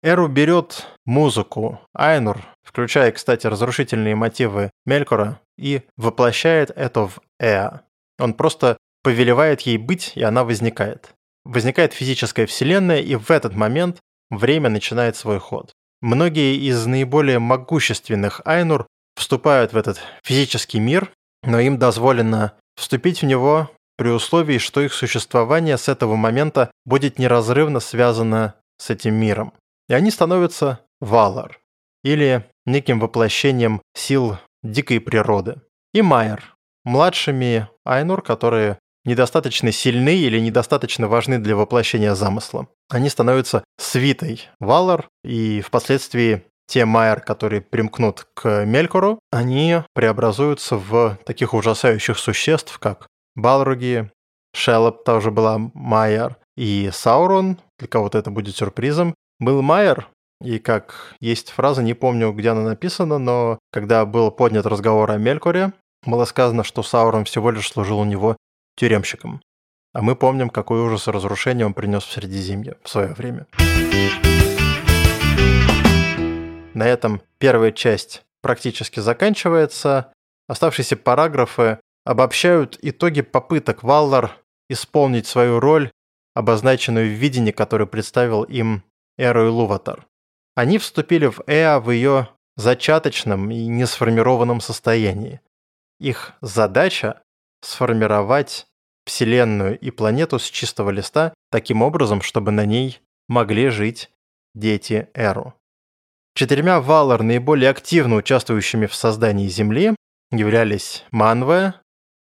Эру 0.00 0.28
берет 0.28 0.86
музыку 1.04 1.80
Айнур, 1.92 2.38
включая, 2.62 3.10
кстати, 3.10 3.48
разрушительные 3.48 4.14
мотивы 4.14 4.70
Мелькора, 4.86 5.40
и 5.58 5.82
воплощает 5.96 6.70
это 6.70 7.08
в 7.08 7.18
Эа. 7.40 7.80
Он 8.20 8.34
просто 8.34 8.76
повелевает 9.02 9.62
ей 9.62 9.76
быть, 9.76 10.12
и 10.14 10.22
она 10.22 10.44
возникает. 10.44 11.10
Возникает 11.44 11.94
физическая 11.94 12.46
вселенная, 12.46 13.00
и 13.00 13.16
в 13.16 13.32
этот 13.32 13.56
момент 13.56 13.98
время 14.30 14.70
начинает 14.70 15.16
свой 15.16 15.40
ход. 15.40 15.72
Многие 16.00 16.54
из 16.54 16.86
наиболее 16.86 17.40
могущественных 17.40 18.40
Айнур 18.44 18.86
вступают 19.16 19.72
в 19.72 19.76
этот 19.76 20.00
физический 20.24 20.80
мир, 20.80 21.12
но 21.42 21.60
им 21.60 21.78
дозволено 21.78 22.52
вступить 22.76 23.22
в 23.22 23.26
него 23.26 23.70
при 23.96 24.08
условии, 24.08 24.58
что 24.58 24.80
их 24.80 24.92
существование 24.94 25.76
с 25.76 25.88
этого 25.88 26.16
момента 26.16 26.70
будет 26.84 27.18
неразрывно 27.18 27.80
связано 27.80 28.54
с 28.78 28.90
этим 28.90 29.14
миром. 29.14 29.52
И 29.88 29.94
они 29.94 30.10
становятся 30.10 30.80
Валар, 31.00 31.60
или 32.02 32.48
неким 32.66 33.00
воплощением 33.00 33.82
сил 33.94 34.38
дикой 34.62 35.00
природы. 35.00 35.60
И 35.92 36.02
Майер, 36.02 36.56
младшими 36.84 37.68
Айнур, 37.84 38.22
которые 38.22 38.78
недостаточно 39.04 39.72
сильны 39.72 40.16
или 40.16 40.38
недостаточно 40.38 41.08
важны 41.08 41.38
для 41.38 41.56
воплощения 41.56 42.14
замысла. 42.14 42.68
Они 42.88 43.08
становятся 43.08 43.64
свитой 43.78 44.48
Валар, 44.60 45.08
и 45.24 45.60
впоследствии 45.60 46.44
те 46.66 46.84
Майер, 46.84 47.20
которые 47.20 47.60
примкнут 47.60 48.26
к 48.34 48.64
Мелькору, 48.64 49.18
они 49.30 49.82
преобразуются 49.94 50.76
в 50.76 51.18
таких 51.24 51.54
ужасающих 51.54 52.18
существ, 52.18 52.78
как 52.78 53.06
Балруги, 53.34 54.10
Шелоп 54.54 55.04
тоже 55.04 55.30
была 55.30 55.58
Майер, 55.74 56.36
и 56.56 56.90
Саурон, 56.92 57.58
для 57.78 57.88
кого-то 57.88 58.18
это 58.18 58.30
будет 58.30 58.56
сюрпризом, 58.56 59.14
был 59.40 59.62
Майер, 59.62 60.08
и 60.42 60.58
как 60.58 61.14
есть 61.20 61.50
фраза, 61.50 61.82
не 61.82 61.94
помню, 61.94 62.32
где 62.32 62.50
она 62.50 62.62
написана, 62.62 63.18
но 63.18 63.58
когда 63.72 64.04
был 64.04 64.30
поднят 64.30 64.66
разговор 64.66 65.10
о 65.10 65.16
Мелькоре, 65.16 65.72
было 66.04 66.24
сказано, 66.24 66.64
что 66.64 66.82
Саурон 66.82 67.24
всего 67.24 67.50
лишь 67.50 67.70
служил 67.70 68.00
у 68.00 68.04
него 68.04 68.36
тюремщиком. 68.76 69.40
А 69.94 70.02
мы 70.02 70.16
помним, 70.16 70.50
какой 70.50 70.80
ужас 70.80 71.06
и 71.06 71.10
разрушение 71.10 71.66
он 71.66 71.74
принес 71.74 72.02
в 72.02 72.12
Средиземье 72.12 72.76
в 72.82 72.88
свое 72.88 73.12
время. 73.12 73.46
На 76.82 76.88
этом 76.88 77.22
первая 77.38 77.70
часть 77.70 78.24
практически 78.40 78.98
заканчивается. 78.98 80.12
Оставшиеся 80.48 80.96
параграфы 80.96 81.78
обобщают 82.04 82.76
итоги 82.82 83.20
попыток 83.20 83.84
Валлар 83.84 84.36
исполнить 84.68 85.28
свою 85.28 85.60
роль, 85.60 85.92
обозначенную 86.34 87.06
в 87.06 87.12
видении, 87.12 87.52
которое 87.52 87.86
представил 87.86 88.42
им 88.42 88.82
Эру 89.16 89.52
Луватар. 89.52 90.08
Они 90.56 90.78
вступили 90.78 91.26
в 91.26 91.44
Эа 91.46 91.78
в 91.78 91.88
ее 91.92 92.30
зачаточном 92.56 93.52
и 93.52 93.68
несформированном 93.68 94.60
состоянии. 94.60 95.40
Их 96.00 96.32
задача– 96.40 97.22
сформировать 97.62 98.66
Вселенную 99.06 99.78
и 99.78 99.92
планету 99.92 100.40
с 100.40 100.50
чистого 100.50 100.90
листа 100.90 101.32
таким 101.52 101.80
образом, 101.80 102.22
чтобы 102.22 102.50
на 102.50 102.66
ней 102.66 103.00
могли 103.28 103.68
жить 103.68 104.10
дети 104.56 105.08
Эру. 105.14 105.54
Четырьмя 106.34 106.80
Валар, 106.80 107.22
наиболее 107.22 107.68
активно 107.68 108.16
участвующими 108.16 108.86
в 108.86 108.94
создании 108.94 109.48
Земли, 109.48 109.94
являлись 110.30 111.04
Манве, 111.10 111.74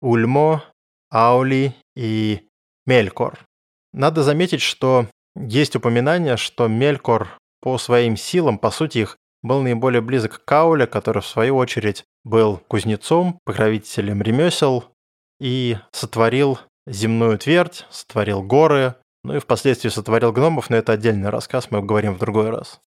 Ульмо, 0.01 0.63
Аули 1.09 1.75
и 1.95 2.47
Мелькор. 2.85 3.39
Надо 3.91 4.23
заметить, 4.23 4.61
что 4.61 5.07
есть 5.35 5.75
упоминание, 5.75 6.37
что 6.37 6.67
Мелькор 6.67 7.27
по 7.61 7.77
своим 7.77 8.15
силам, 8.15 8.57
по 8.57 8.71
сути 8.71 8.99
их, 8.99 9.17
был 9.41 9.61
наиболее 9.61 10.01
близок 10.01 10.43
к 10.43 10.51
Ауле, 10.51 10.87
который 10.87 11.21
в 11.21 11.27
свою 11.27 11.57
очередь 11.57 12.03
был 12.23 12.57
кузнецом, 12.67 13.39
покровителем 13.45 14.21
ремесел 14.21 14.85
и 15.39 15.77
сотворил 15.91 16.59
земную 16.87 17.37
твердь, 17.37 17.85
сотворил 17.89 18.43
горы, 18.43 18.95
ну 19.23 19.35
и 19.35 19.39
впоследствии 19.39 19.89
сотворил 19.89 20.31
гномов, 20.31 20.69
но 20.69 20.77
это 20.77 20.93
отдельный 20.93 21.29
рассказ, 21.29 21.71
мы 21.71 21.79
обговорим 21.79 22.15
в 22.15 22.19
другой 22.19 22.49
раз. 22.49 22.79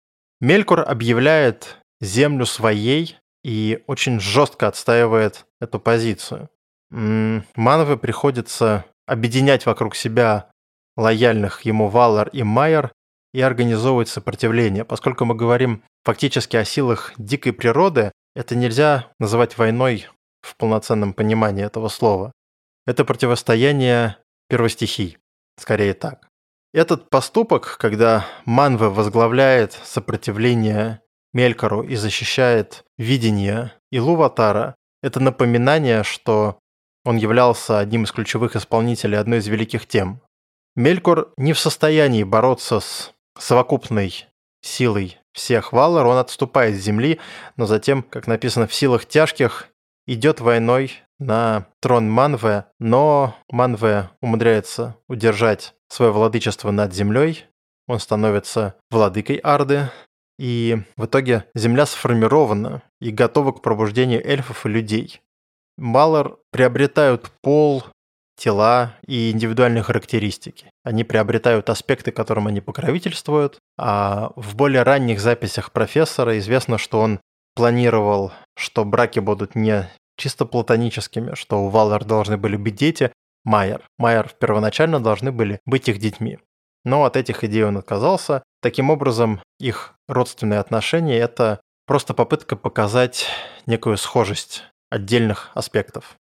Мелькор 0.41 0.81
объявляет 0.89 1.79
землю 2.01 2.47
своей 2.47 3.17
и 3.45 3.83
очень 3.87 4.21
жестко 4.21 4.69
отстаивает 4.69 5.47
эту 5.61 5.79
позицию. 5.79 6.49
Манове 6.91 7.97
приходится 7.97 8.87
объединять 9.07 9.67
вокруг 9.67 9.95
себя 9.95 10.51
лояльных 10.97 11.63
ему 11.63 11.89
Валар 11.89 12.29
и 12.29 12.43
Майер 12.43 12.93
и 13.33 13.41
организовывать 13.41 14.09
сопротивление. 14.09 14.85
Поскольку 14.85 15.25
мы 15.25 15.35
говорим 15.35 15.85
фактически 16.05 16.57
о 16.57 16.65
силах 16.65 17.13
дикой 17.19 17.53
природы, 17.53 18.11
это 18.35 18.57
нельзя 18.57 19.13
называть 19.19 19.59
войной 19.59 20.09
в 20.41 20.57
полноценном 20.57 21.13
понимании 21.13 21.65
этого 21.65 21.89
слова. 21.89 22.33
Это 22.87 23.05
противостояние 23.05 24.17
первостихий, 24.49 25.19
скорее 25.59 25.93
так. 25.95 26.30
Этот 26.73 27.11
поступок, 27.11 27.77
когда 27.79 28.27
Манве 28.45 28.89
возглавляет 28.89 29.73
сопротивление 29.73 31.01
Мелькору 31.33 31.83
и 31.83 31.97
защищает 31.97 32.85
видение 32.97 33.73
Илуватара, 33.91 34.77
это 35.03 35.19
напоминание, 35.19 36.05
что 36.05 36.61
он 37.05 37.17
являлся 37.17 37.79
одним 37.81 38.05
из 38.05 38.13
ключевых 38.13 38.55
исполнителей 38.55 39.19
одной 39.19 39.39
из 39.39 39.49
великих 39.49 39.87
тем. 39.87 40.21
Мелькор 40.77 41.33
не 41.37 41.55
в 41.55 41.59
состоянии 41.59 42.23
бороться 42.23 42.79
с 42.79 43.13
совокупной 43.37 44.27
силой 44.63 45.19
всех 45.33 45.73
Валар, 45.73 46.07
он 46.07 46.19
отступает 46.19 46.77
с 46.77 46.85
земли, 46.85 47.19
но 47.57 47.67
затем, 47.67 48.03
как 48.05 48.29
написано 48.29 48.69
в 48.69 48.75
силах 48.75 49.07
тяжких, 49.07 49.69
идет 50.07 50.41
войной 50.41 50.93
на 51.19 51.67
трон 51.81 52.09
Манве, 52.11 52.67
но 52.79 53.37
Манве 53.51 54.11
умудряется 54.21 54.97
удержать 55.09 55.75
свое 55.91 56.13
владычество 56.13 56.71
над 56.71 56.95
землей, 56.95 57.47
он 57.87 57.99
становится 57.99 58.77
владыкой 58.91 59.37
Арды, 59.37 59.91
и 60.39 60.79
в 60.97 61.05
итоге 61.05 61.45
земля 61.55 61.85
сформирована 61.85 62.83
и 62.99 63.11
готова 63.11 63.53
к 63.53 63.61
пробуждению 63.61 64.27
эльфов 64.27 64.65
и 64.65 64.71
людей. 64.71 65.21
Малор 65.77 66.39
приобретают 66.51 67.31
пол, 67.43 67.85
тела 68.39 68.95
и 69.07 69.31
индивидуальные 69.33 69.83
характеристики. 69.83 70.71
Они 70.83 71.05
приобретают 71.05 71.69
аспекты, 71.69 72.11
которым 72.11 72.47
они 72.47 72.63
покровительствуют, 72.63 73.59
а 73.77 74.33
в 74.35 74.57
более 74.57 74.83
ранних 74.83 75.21
записях 75.21 75.73
профессора 75.73 76.39
известно, 76.39 76.79
что 76.79 77.01
он 77.01 77.21
планировал, 77.55 78.33
что 78.57 78.87
браки 78.87 79.19
будут 79.19 79.55
не 79.55 79.91
чисто 80.17 80.47
платоническими, 80.47 81.35
что 81.35 81.63
у 81.63 81.69
Валар 81.69 82.05
должны 82.05 82.39
были 82.39 82.57
быть 82.57 82.77
дети, 82.77 83.13
Майер. 83.45 83.87
Майер 83.99 84.31
первоначально 84.39 85.01
должны 85.01 85.33
были 85.33 85.61
быть 85.67 85.89
их 85.89 85.99
детьми. 85.99 86.39
Но 86.85 87.05
от 87.05 87.17
этих 87.17 87.45
идей 87.45 87.65
он 87.65 87.77
отказался. 87.77 88.43
Таким 88.63 88.91
образом, 88.91 89.41
их 89.59 89.95
родственные 90.09 90.61
отношения– 90.61 91.19
это 91.19 91.61
просто 91.87 92.15
попытка 92.15 92.57
показать 92.57 93.27
некую 93.67 93.97
схожесть 93.97 94.65
отдельных 94.91 95.51
аспектов. 95.55 96.17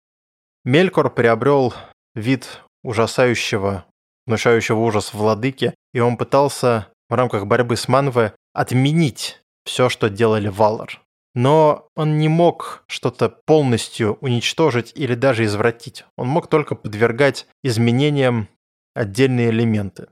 Мелькор 0.64 1.11
приобрел 1.11 1.74
вид 2.14 2.62
ужасающего, 2.83 3.85
внушающего 4.26 4.78
ужас 4.81 5.14
владыки, 5.14 5.74
и 5.92 6.00
он 6.00 6.16
пытался 6.16 6.88
в 7.09 7.14
рамках 7.14 7.46
борьбы 7.46 7.76
с 7.76 7.88
Манве 7.88 8.35
отменить 8.52 9.40
все, 9.64 9.88
что 9.88 10.09
делали 10.09 10.48
Валар. 10.48 11.00
Но 11.35 11.88
он 11.95 12.19
не 12.19 12.29
мог 12.29 12.85
что-то 12.87 13.29
полностью 13.29 14.19
уничтожить 14.21 14.93
или 14.95 15.14
даже 15.14 15.45
извратить. 15.45 16.05
Он 16.17 16.29
мог 16.29 16.49
только 16.49 16.75
подвергать 16.75 17.47
изменениям 17.62 18.49
отдельные 18.95 19.51
элементы. 19.51 20.09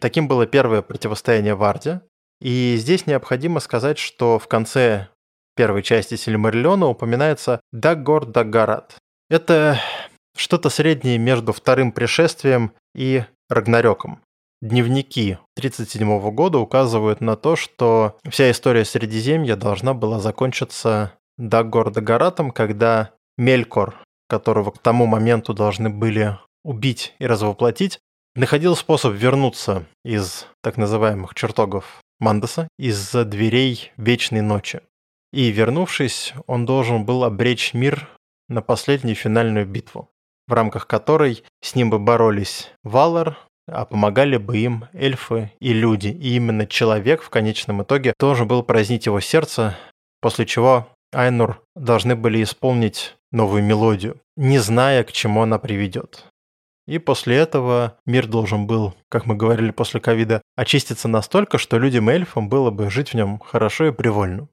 Таким 0.00 0.28
было 0.28 0.46
первое 0.46 0.82
противостояние 0.82 1.54
Варде. 1.54 2.02
И 2.40 2.76
здесь 2.78 3.06
необходимо 3.06 3.60
сказать, 3.60 3.98
что 3.98 4.38
в 4.38 4.46
конце 4.46 5.08
первой 5.56 5.82
части 5.82 6.14
Сильмариллиона 6.14 6.86
упоминается 6.86 7.60
Даггор 7.72 8.26
Даггарат. 8.26 8.96
Это 9.28 9.80
что-то 10.36 10.70
среднее 10.70 11.18
между 11.18 11.52
вторым 11.52 11.90
пришествием 11.90 12.72
и 12.94 13.24
Рагнарёком. 13.48 14.22
Дневники 14.60 15.38
1937 15.56 16.30
года 16.32 16.58
указывают 16.58 17.20
на 17.20 17.36
то, 17.36 17.54
что 17.54 18.18
вся 18.28 18.50
история 18.50 18.84
Средиземья 18.84 19.54
должна 19.54 19.94
была 19.94 20.18
закончиться 20.18 21.12
Даггор 21.36 21.92
Даггаратом, 21.92 22.50
когда 22.50 23.12
Мелькор, 23.36 24.02
которого 24.28 24.72
к 24.72 24.78
тому 24.78 25.06
моменту 25.06 25.54
должны 25.54 25.90
были 25.90 26.36
убить 26.64 27.14
и 27.20 27.26
развоплотить, 27.26 28.00
находил 28.34 28.74
способ 28.74 29.14
вернуться 29.14 29.86
из 30.04 30.48
так 30.60 30.76
называемых 30.76 31.34
чертогов 31.34 32.02
Мандаса, 32.18 32.66
из-за 32.80 33.24
дверей 33.24 33.92
Вечной 33.96 34.40
Ночи. 34.40 34.80
И 35.32 35.50
вернувшись, 35.50 36.34
он 36.48 36.66
должен 36.66 37.04
был 37.04 37.22
обречь 37.22 37.74
мир 37.74 38.08
на 38.48 38.60
последнюю 38.60 39.14
финальную 39.14 39.66
битву, 39.66 40.10
в 40.48 40.52
рамках 40.52 40.88
которой 40.88 41.44
с 41.60 41.76
ним 41.76 41.90
бы 41.90 42.00
боролись 42.00 42.72
Валар, 42.82 43.38
а 43.68 43.84
помогали 43.84 44.36
бы 44.36 44.58
им 44.58 44.86
эльфы 44.92 45.52
и 45.60 45.72
люди. 45.72 46.08
И 46.08 46.36
именно 46.36 46.66
человек 46.66 47.22
в 47.22 47.30
конечном 47.30 47.82
итоге 47.82 48.14
должен 48.18 48.48
был 48.48 48.62
празднить 48.62 49.06
его 49.06 49.20
сердце, 49.20 49.76
после 50.20 50.46
чего 50.46 50.88
Айнур 51.12 51.62
должны 51.76 52.16
были 52.16 52.42
исполнить 52.42 53.16
новую 53.32 53.62
мелодию, 53.62 54.20
не 54.36 54.58
зная, 54.58 55.04
к 55.04 55.12
чему 55.12 55.42
она 55.42 55.58
приведет. 55.58 56.24
И 56.86 56.98
после 56.98 57.36
этого 57.36 57.98
мир 58.06 58.26
должен 58.26 58.66
был, 58.66 58.94
как 59.10 59.26
мы 59.26 59.36
говорили 59.36 59.70
после 59.70 60.00
ковида, 60.00 60.40
очиститься 60.56 61.06
настолько, 61.06 61.58
что 61.58 61.78
людям 61.78 62.10
и 62.10 62.14
эльфам 62.14 62.48
было 62.48 62.70
бы 62.70 62.90
жить 62.90 63.10
в 63.10 63.14
нем 63.14 63.38
хорошо 63.38 63.88
и 63.88 63.92
привольно. 63.92 64.48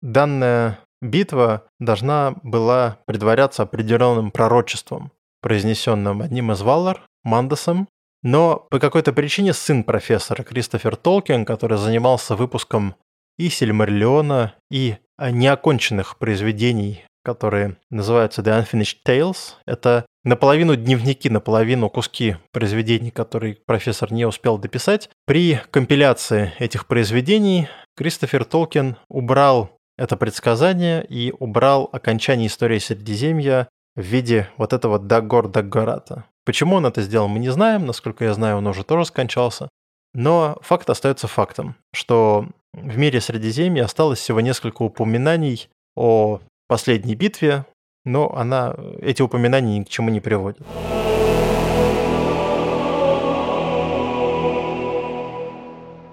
Данная 0.00 0.78
битва 1.02 1.64
должна 1.78 2.36
была 2.42 2.98
предваряться 3.04 3.64
определенным 3.64 4.30
пророчеством, 4.30 5.12
произнесенным 5.42 6.22
одним 6.22 6.52
из 6.52 6.62
Валлар, 6.62 7.02
Мандасом, 7.22 7.86
но 8.22 8.66
по 8.70 8.78
какой-то 8.78 9.12
причине 9.12 9.52
сын 9.52 9.84
профессора 9.84 10.42
Кристофер 10.42 10.96
Толкин, 10.96 11.44
который 11.44 11.78
занимался 11.78 12.36
выпуском 12.36 12.94
и 13.38 13.48
Сильмариллиона, 13.48 14.54
и 14.70 14.96
неоконченных 15.18 16.18
произведений 16.18 17.04
которые 17.28 17.76
называются 17.90 18.40
The 18.40 18.64
Unfinished 18.64 18.98
Tales. 19.06 19.54
Это 19.66 20.06
наполовину 20.24 20.76
дневники, 20.76 21.28
наполовину 21.28 21.90
куски 21.90 22.36
произведений, 22.52 23.10
которые 23.10 23.58
профессор 23.66 24.10
не 24.12 24.24
успел 24.24 24.56
дописать. 24.56 25.10
При 25.26 25.60
компиляции 25.70 26.54
этих 26.58 26.86
произведений 26.86 27.68
Кристофер 27.98 28.46
Толкин 28.46 28.96
убрал 29.10 29.76
это 29.98 30.16
предсказание 30.16 31.04
и 31.04 31.34
убрал 31.38 31.90
окончание 31.92 32.46
истории 32.46 32.78
Средиземья 32.78 33.68
в 33.94 34.00
виде 34.00 34.48
вот 34.56 34.72
этого 34.72 34.98
Дагор 34.98 35.48
Даггарата. 35.48 36.24
Почему 36.48 36.76
он 36.76 36.86
это 36.86 37.02
сделал, 37.02 37.28
мы 37.28 37.40
не 37.40 37.50
знаем. 37.50 37.84
Насколько 37.84 38.24
я 38.24 38.32
знаю, 38.32 38.56
он 38.56 38.66
уже 38.66 38.82
тоже 38.82 39.04
скончался. 39.04 39.68
Но 40.14 40.56
факт 40.62 40.88
остается 40.88 41.28
фактом, 41.28 41.76
что 41.92 42.46
в 42.72 42.96
мире 42.96 43.20
Средиземья 43.20 43.84
осталось 43.84 44.18
всего 44.18 44.40
несколько 44.40 44.80
упоминаний 44.80 45.68
о 45.94 46.40
последней 46.66 47.16
битве, 47.16 47.66
но 48.06 48.34
она, 48.34 48.74
эти 49.02 49.20
упоминания 49.20 49.78
ни 49.78 49.84
к 49.84 49.90
чему 49.90 50.08
не 50.08 50.20
приводят. 50.20 50.66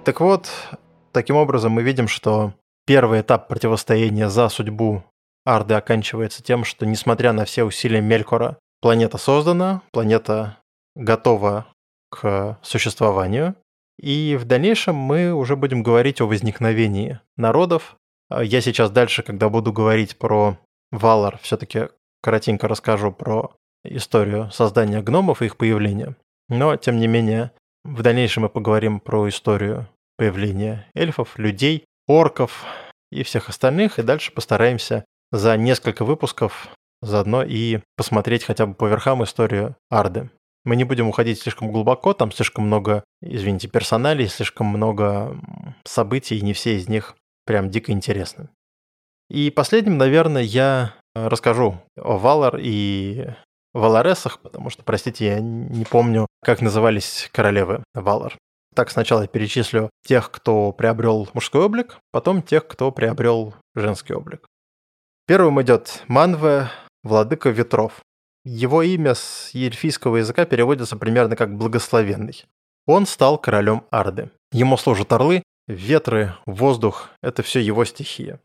Так 0.03 0.19
вот, 0.19 0.51
таким 1.13 1.37
образом 1.37 1.71
мы 1.71 1.81
видим, 1.81 2.09
что 2.09 2.51
первый 2.85 3.21
этап 3.21 3.47
противостояния 3.47 4.27
за 4.27 4.49
судьбу 4.49 5.01
Арды 5.45 5.75
оканчивается 5.75 6.43
тем, 6.43 6.65
что, 6.65 6.85
несмотря 6.85 7.31
на 7.31 7.45
все 7.45 7.63
усилия 7.63 8.01
Мелькора, 8.01 8.57
планета 8.85 9.17
создана, 9.17 9.81
планета 9.91 10.59
готова 10.95 11.65
к 12.11 12.59
существованию, 12.61 13.55
и 13.99 14.37
в 14.39 14.45
дальнейшем 14.45 14.95
мы 14.95 15.33
уже 15.33 15.55
будем 15.55 15.81
говорить 15.81 16.21
о 16.21 16.27
возникновении 16.27 17.19
народов. 17.35 17.95
А 18.29 18.43
я 18.43 18.61
сейчас 18.61 18.91
дальше, 18.91 19.23
когда 19.23 19.49
буду 19.49 19.73
говорить 19.73 20.19
про 20.19 20.59
Валар, 20.91 21.39
все-таки 21.41 21.87
коротенько 22.21 22.67
расскажу 22.67 23.11
про 23.11 23.55
историю 23.83 24.51
создания 24.51 25.01
гномов 25.01 25.41
и 25.41 25.45
их 25.45 25.57
появления. 25.57 26.15
Но, 26.47 26.75
тем 26.75 26.99
не 26.99 27.07
менее, 27.07 27.53
в 27.83 28.03
дальнейшем 28.03 28.43
мы 28.43 28.49
поговорим 28.49 28.99
про 28.99 29.27
историю 29.27 29.87
появления 30.15 30.85
эльфов, 30.93 31.39
людей, 31.39 31.85
орков 32.07 32.63
и 33.11 33.23
всех 33.23 33.49
остальных, 33.49 33.97
и 33.97 34.03
дальше 34.03 34.31
постараемся 34.31 35.05
за 35.31 35.57
несколько 35.57 36.05
выпусков 36.05 36.69
заодно 37.05 37.43
и 37.43 37.79
посмотреть 37.95 38.43
хотя 38.43 38.65
бы 38.65 38.73
по 38.73 38.87
верхам 38.87 39.23
историю 39.23 39.75
Арды. 39.89 40.29
Мы 40.63 40.75
не 40.75 40.83
будем 40.83 41.07
уходить 41.07 41.39
слишком 41.39 41.71
глубоко, 41.71 42.13
там 42.13 42.31
слишком 42.31 42.65
много, 42.65 43.03
извините, 43.21 43.67
персоналей, 43.67 44.27
слишком 44.27 44.67
много 44.67 45.39
событий, 45.83 46.37
и 46.37 46.41
не 46.41 46.53
все 46.53 46.75
из 46.75 46.89
них 46.89 47.15
прям 47.45 47.69
дико 47.69 47.91
интересны. 47.91 48.49
И 49.29 49.51
последним, 49.51 49.97
наверное, 49.97 50.41
я 50.41 50.95
расскажу 51.13 51.79
о 51.97 52.17
Валар 52.17 52.57
и 52.59 53.27
Валаресах, 53.73 54.39
потому 54.39 54.69
что, 54.69 54.83
простите, 54.83 55.25
я 55.25 55.39
не 55.39 55.85
помню, 55.85 56.27
как 56.43 56.61
назывались 56.61 57.29
королевы 57.31 57.83
Валар. 57.93 58.35
Так 58.73 58.89
сначала 58.89 59.21
я 59.21 59.27
перечислю 59.27 59.89
тех, 60.05 60.31
кто 60.31 60.71
приобрел 60.71 61.29
мужской 61.33 61.63
облик, 61.63 61.97
потом 62.11 62.41
тех, 62.41 62.67
кто 62.67 62.91
приобрел 62.91 63.53
женский 63.73 64.13
облик. 64.13 64.47
Первым 65.27 65.61
идет 65.61 66.03
Манве, 66.07 66.69
владыка 67.05 67.49
ветров. 67.49 68.01
Его 68.43 68.81
имя 68.81 69.13
с 69.13 69.51
ельфийского 69.53 70.17
языка 70.17 70.45
переводится 70.45 70.97
примерно 70.97 71.35
как 71.35 71.55
«благословенный». 71.55 72.43
Он 72.85 73.05
стал 73.05 73.37
королем 73.37 73.83
Арды. 73.89 74.29
Ему 74.51 74.77
служат 74.77 75.11
орлы, 75.13 75.43
ветры, 75.67 76.33
воздух– 76.45 77.09
это 77.23 77.41
все 77.41 77.59
его 77.59 77.85
стихия. 77.85 78.39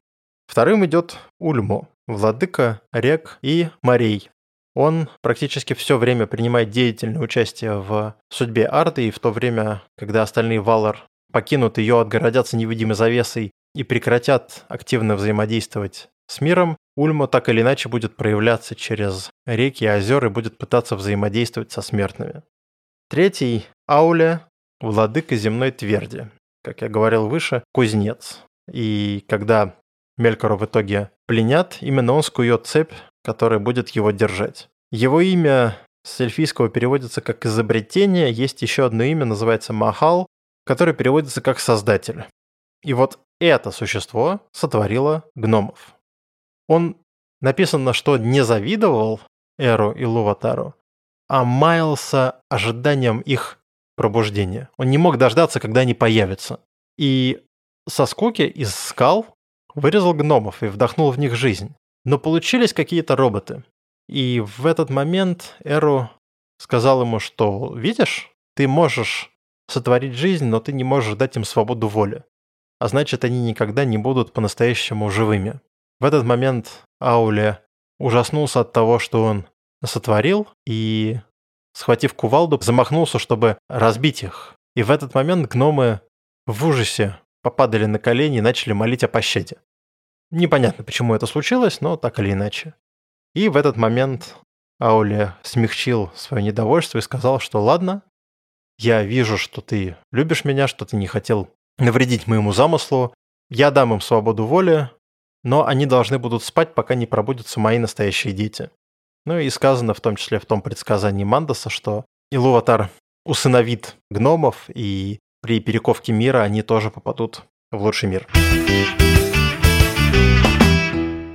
Вторым 0.46 0.85
идет 0.87 1.18
Ульмо, 1.38 1.88
владыка 2.07 2.81
рек 2.92 3.38
и 3.42 3.68
морей. 3.83 4.31
Он 4.75 5.09
практически 5.20 5.75
все 5.75 5.99
время 5.99 6.27
принимает 6.27 6.70
деятельное 6.70 7.20
участие 7.20 7.81
в 7.81 8.14
судьбе 8.31 8.66
Арды, 8.66 9.09
и 9.09 9.11
в 9.11 9.18
то 9.18 9.31
время, 9.31 9.83
когда 9.99 10.23
остальные 10.23 10.61
Валар 10.61 11.05
покинут 11.33 11.79
ее, 11.79 12.01
отгородятся 12.01 12.57
невидимой 12.57 12.94
завесой 12.94 13.51
и 13.75 13.85
прекратят 13.85 14.64
активно 14.68 15.16
взаимодействовать 15.16 16.09
с 16.27 16.40
миром, 16.40 16.77
Ульмо 17.01 17.27
так 17.29 17.49
или 17.49 17.63
иначе 17.63 17.89
будет 17.89 18.15
проявляться 18.15 18.75
через 18.75 19.31
реки 19.47 19.85
и 19.85 19.89
озера 19.89 20.29
и 20.29 20.31
будет 20.31 20.59
пытаться 20.59 20.97
взаимодействовать 20.97 21.73
со 21.73 21.81
смертными. 21.81 22.43
Третий– 23.09 23.65
Ауля, 23.89 24.47
владыка 24.83 25.35
земной 25.35 25.71
тверди. 25.71 26.29
Как 26.63 26.83
я 26.83 26.91
говорил 26.91 27.27
выше, 27.27 27.65
кузнец. 27.73 28.41
И 28.71 29.25
когда 29.29 29.77
Мелькора 30.19 30.57
в 30.57 30.67
итоге 30.67 31.11
пленят, 31.27 31.79
именно 31.81 32.13
он 32.13 32.23
скует 32.23 32.67
цепь, 32.67 32.93
которая 33.25 33.61
будет 33.61 33.89
его 33.91 34.11
держать. 34.11 34.69
Его 34.93 35.23
имя 35.23 35.79
с 36.05 36.21
эльфийского 36.21 36.69
переводится 36.69 37.23
как 37.23 37.47
«изобретение», 37.47 38.31
есть 38.31 38.61
еще 38.61 38.85
одно 38.85 39.05
имя, 39.05 39.25
называется 39.25 39.73
Махал, 39.73 40.27
которое 40.67 40.93
переводится 40.93 41.41
как 41.41 41.61
«создатель». 41.61 42.27
И 42.85 42.93
вот 42.93 43.21
это 43.41 43.71
существо 43.71 44.41
сотворило 44.53 45.25
гномов. 45.35 45.95
Он 46.70 46.96
написано, 47.42 47.92
что 47.92 48.16
не 48.16 48.42
завидовал 48.44 49.20
Эру 49.59 49.92
и 49.92 50.04
Луватару, 50.04 50.74
а 51.28 51.44
маялся 51.44 52.40
ожиданием 52.48 53.20
их 53.20 53.59
пробуждения. 53.96 54.70
Он 54.78 54.88
не 54.88 54.96
мог 54.96 55.18
дождаться, 55.18 55.61
когда 55.61 55.80
они 55.80 55.92
появятся. 55.92 56.61
И 56.96 57.42
со 57.88 58.06
скуки 58.06 58.42
из 58.42 58.74
скал 58.74 59.26
Вырезал 59.74 60.14
гномов 60.14 60.62
и 60.62 60.66
вдохнул 60.66 61.11
в 61.11 61.18
них 61.18 61.35
жизнь. 61.35 61.74
Но 62.04 62.18
получились 62.18 62.72
какие-то 62.72 63.16
роботы. 63.16 63.62
И 64.09 64.40
в 64.40 64.66
этот 64.66 64.90
момент 64.90 65.56
Эру 65.64 66.11
сказал 66.59 67.02
ему, 67.02 67.20
что 67.20 67.74
«Видишь, 67.74 68.30
ты 68.56 68.66
можешь 68.66 69.30
сотворить 69.68 70.14
жизнь, 70.14 70.46
но 70.46 70.61
ты 70.61 70.72
не 70.72 70.83
можешь 70.83 71.14
дать 71.14 71.37
им 71.37 71.44
свободу 71.44 71.88
воли. 71.88 72.24
А 72.80 72.88
значит, 72.88 73.24
они 73.24 73.42
никогда 73.42 73.85
не 73.85 73.98
будут 73.98 74.33
по-настоящему 74.33 75.11
живыми». 75.11 75.61
В 76.01 76.05
этот 76.05 76.25
момент 76.25 76.83
Ауле 76.99 77.63
ужаснулся 77.99 78.61
от 78.61 78.73
того, 78.73 78.99
что 78.99 79.23
он 79.23 79.47
сотворил, 79.85 80.49
и, 80.67 81.21
схватив 81.75 82.15
кувалду, 82.15 82.59
замахнулся, 82.61 83.19
чтобы 83.19 83.59
разбить 83.69 84.23
их. 84.23 84.55
И 84.75 84.83
в 84.83 84.91
этот 84.91 85.15
момент 85.15 85.51
гномы 85.51 86.01
в 86.47 86.67
ужасе 86.67 87.19
попадали 87.43 87.85
на 87.85 87.99
колени 87.99 88.39
и 88.39 88.43
начали 88.43 88.73
молить 88.73 89.05
о 89.05 89.09
пощаде. 89.09 89.59
Непонятно, 90.31 90.85
почему 90.85 91.15
это 91.15 91.27
случилось, 91.27 91.81
но 91.81 91.97
так 91.97 92.19
или 92.19 92.33
иначе. 92.33 92.75
И 93.35 93.49
в 93.49 93.57
этот 93.57 93.77
момент 93.77 94.37
Ауле 94.79 95.35
смягчил 95.43 96.11
свое 96.15 96.43
недовольство 96.43 96.99
и 96.99 97.03
сказал, 97.03 97.41
что 97.41 97.63
ладно, 97.63 98.03
я 98.79 99.03
вижу, 99.03 99.37
что 99.37 99.61
ты 99.61 99.97
любишь 100.13 100.45
меня, 100.45 100.67
что 100.67 100.87
ты 100.87 100.97
не 100.97 101.07
хотел 101.07 101.51
навредить 101.79 102.27
моему 102.27 102.53
замыслу, 102.53 103.13
я 103.51 103.71
дам 103.71 103.93
им 103.93 104.01
свободу 104.01 104.47
воли, 104.47 104.91
но 105.42 105.66
они 105.66 105.87
должны 105.87 106.18
будут 106.18 106.42
спать, 106.42 106.74
пока 106.74 106.94
не 106.94 107.07
пробудятся 107.07 107.61
мои 107.61 107.79
настоящие 107.79 108.33
дети. 108.33 108.70
Ну 109.26 109.38
и 109.38 109.50
сказано 109.50 109.94
в 109.94 110.00
том 110.00 110.16
числе 110.16 110.38
в 110.38 110.46
том 110.46 110.62
предсказании 110.62 111.24
Мандаса, 111.24 111.70
что 111.70 112.05
Илуватар 112.31 112.90
усыновит 113.24 113.96
гномов, 114.11 114.68
и 114.68 115.18
при 115.42 115.61
перековке 115.61 116.12
мира 116.12 116.42
они 116.42 116.62
тоже 116.62 116.90
попадут 116.90 117.44
в 117.70 117.83
лучший 117.83 118.09
мир. 118.09 118.26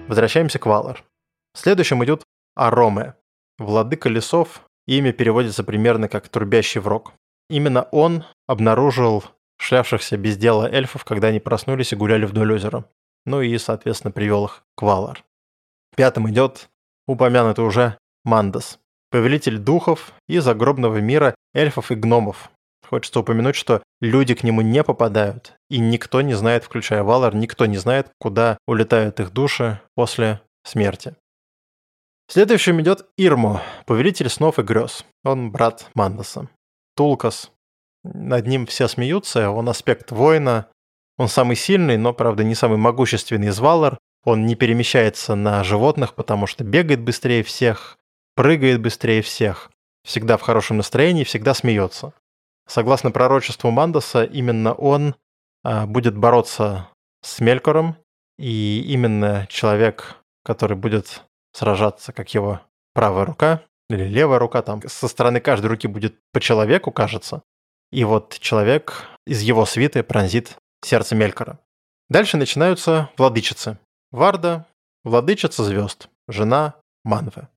Возвращаемся 0.08 0.60
к 0.60 0.66
Валар. 0.66 1.04
Следующим 1.56 2.04
идет 2.04 2.24
Ароме, 2.56 3.16
владыка 3.58 4.10
лесов, 4.10 4.62
имя 4.88 5.14
переводится 5.14 5.64
примерно 5.64 6.08
как 6.08 6.28
«трубящий 6.30 6.80
враг». 6.80 7.14
Именно 7.50 7.84
он 7.92 8.24
обнаружил 8.48 9.24
шлявшихся 9.58 10.18
без 10.18 10.38
дела 10.38 10.70
эльфов, 10.70 11.06
когда 11.06 11.30
они 11.30 11.40
проснулись 11.40 11.94
и 11.94 11.96
гуляли 11.96 12.26
вдоль 12.26 12.54
озера. 12.54 12.86
Ну 13.26 13.42
и, 13.42 13.58
соответственно, 13.58 14.12
привел 14.12 14.46
их 14.46 14.64
к 14.76 14.82
Валар. 14.82 15.24
Пятым 15.96 16.30
идет 16.30 16.70
упомянутый 17.08 17.66
уже 17.66 17.98
Мандас, 18.24 18.80
повелитель 19.12 19.58
духов 19.58 20.14
и 20.28 20.40
загробного 20.40 20.98
мира 20.98 21.36
эльфов 21.54 21.92
и 21.92 21.96
гномов, 21.96 22.50
Хочется 22.88 23.20
упомянуть, 23.20 23.56
что 23.56 23.82
люди 24.00 24.36
к 24.36 24.44
нему 24.44 24.62
не 24.62 24.84
попадают, 24.84 25.56
и 25.70 25.80
никто 25.80 26.22
не 26.22 26.34
знает, 26.34 26.64
включая 26.64 27.04
Валар, 27.04 27.36
никто 27.36 27.66
не 27.66 27.78
знает, 27.78 28.12
куда 28.20 28.58
улетают 28.68 29.20
их 29.20 29.32
души 29.32 29.82
после 29.96 30.42
смерти. 30.64 31.16
Следующим 32.28 32.82
идет 32.82 33.08
Ирмо, 33.18 33.62
повелитель 33.86 34.30
снов 34.30 34.60
и 34.60 34.64
грез. 34.64 35.06
Он 35.24 35.52
брат 35.52 35.90
Мандаса. 35.94 36.50
Тулкас. 36.96 37.52
Над 38.04 38.48
ним 38.48 38.66
все 38.66 38.88
смеются, 38.88 39.50
он 39.50 39.70
аспект 39.70 40.12
воина. 40.12 40.68
Он 41.18 41.28
самый 41.28 41.56
сильный, 41.56 41.98
но, 41.98 42.14
правда, 42.14 42.44
не 42.44 42.56
самый 42.56 42.78
могущественный 42.78 43.48
из 43.48 43.60
Валар. 43.60 43.98
Он 44.24 44.46
не 44.46 44.56
перемещается 44.56 45.36
на 45.36 45.64
животных, 45.64 46.16
потому 46.16 46.48
что 46.48 46.64
бегает 46.64 47.02
быстрее 47.02 47.44
всех, 47.44 47.98
прыгает 48.36 48.82
быстрее 48.82 49.22
всех. 49.22 49.72
Всегда 50.04 50.38
в 50.38 50.42
хорошем 50.42 50.78
настроении, 50.78 51.24
всегда 51.24 51.54
смеется. 51.54 52.14
Согласно 52.68 53.12
пророчеству 53.12 53.70
Мандаса, 53.72 54.24
именно 54.24 54.74
он 54.74 55.16
а, 55.64 55.86
будет 55.86 56.18
бороться 56.18 56.90
с 57.22 57.40
Мелькором, 57.40 57.96
и 58.38 58.84
именно 58.88 59.48
человек, 59.50 60.18
который 60.44 60.76
будет 60.76 61.24
сражаться 61.54 62.12
как 62.12 62.34
его 62.34 62.62
правая 62.94 63.26
рука 63.26 63.62
или 63.90 64.04
левая 64.06 64.40
рука, 64.40 64.62
там 64.62 64.82
со 64.88 65.08
стороны 65.08 65.40
каждой 65.40 65.68
руки 65.68 65.88
будет 65.88 66.16
по 66.34 66.40
человеку, 66.40 66.92
кажется. 66.92 67.44
И 67.92 68.04
вот 68.04 68.38
человек 68.40 69.06
из 69.26 69.42
его 69.42 69.66
свиты 69.66 70.04
пронзит 70.04 70.58
сердце 70.86 71.16
Мелькора. 71.16 71.60
Дальше 72.10 72.38
начинаются 72.38 73.10
владычицы. 73.18 73.78
Варда– 74.12 74.66
владычица 75.04 75.64
звезд, 75.64 76.10
жена 76.28 76.76
Манве. 77.04 77.50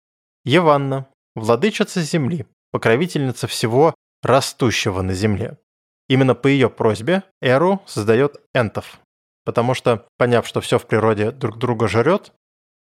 Еванна– 0.45 1.07
владычица 1.37 2.01
земли, 2.01 2.47
покровительница 2.73 3.47
всего 3.47 3.95
растущего 4.23 5.03
на 5.03 5.13
Земле. 5.13 5.59
Именно 6.09 6.35
по 6.35 6.47
ее 6.47 6.71
просьбе 6.71 7.23
Эру 7.43 7.83
создает 7.87 8.41
энтов, 8.55 8.99
потому 9.45 9.75
что, 9.75 10.07
поняв, 10.17 10.47
что 10.47 10.61
все 10.61 10.79
в 10.79 10.87
природе 10.87 11.31
друг 11.31 11.59
друга 11.59 11.87
жрет, 11.87 12.33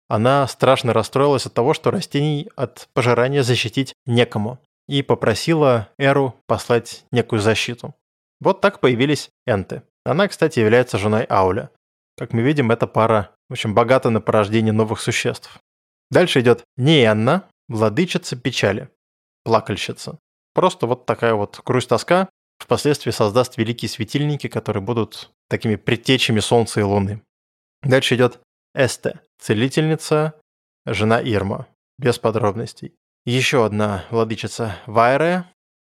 она 0.07 0.47
страшно 0.47 0.91
расстроилась 0.91 1.45
от 1.45 1.53
того, 1.53 1.73
что 1.73 1.91
растений 1.91 2.49
от 2.55 2.89
пожирания 2.93 3.43
защитить 3.43 3.93
некому, 4.05 4.59
и 4.87 5.03
попросила 5.03 5.87
Эру 5.97 6.35
послать 6.47 7.05
некую 7.11 7.39
защиту. 7.39 7.95
Вот 8.41 8.59
так 8.59 8.79
появились 8.79 9.29
энты. 9.45 9.83
Она, 10.03 10.27
кстати, 10.27 10.59
является 10.59 10.97
женой 10.97 11.25
Ауля. 11.29 11.69
Как 12.17 12.33
мы 12.33 12.41
видим, 12.41 12.71
эта 12.71 12.87
пара 12.87 13.35
В 13.49 13.53
общем, 13.53 13.73
богата 13.73 14.09
на 14.09 14.21
порождение 14.21 14.73
новых 14.73 15.01
существ. 15.01 15.59
Дальше 16.09 16.41
идет 16.41 16.63
Ниенна, 16.77 17.49
владычица 17.67 18.35
печали, 18.35 18.89
плакальщица. 19.43 20.19
Просто 20.53 20.87
вот 20.87 21.05
такая 21.05 21.33
вот 21.33 21.61
грусть-тоска 21.65 22.29
впоследствии 22.59 23.11
создаст 23.11 23.57
великие 23.57 23.89
светильники, 23.89 24.47
которые 24.47 24.83
будут 24.83 25.31
такими 25.49 25.75
предтечами 25.75 26.39
Солнца 26.39 26.79
и 26.79 26.83
Луны. 26.83 27.21
Дальше 27.81 28.15
идет 28.15 28.39
Эсте, 28.73 29.19
целительница, 29.39 30.33
жена 30.85 31.19
Ирма, 31.21 31.67
без 31.97 32.19
подробностей. 32.19 32.93
Еще 33.25 33.65
одна 33.65 34.05
владычица 34.09 34.77
Вайре, 34.85 35.45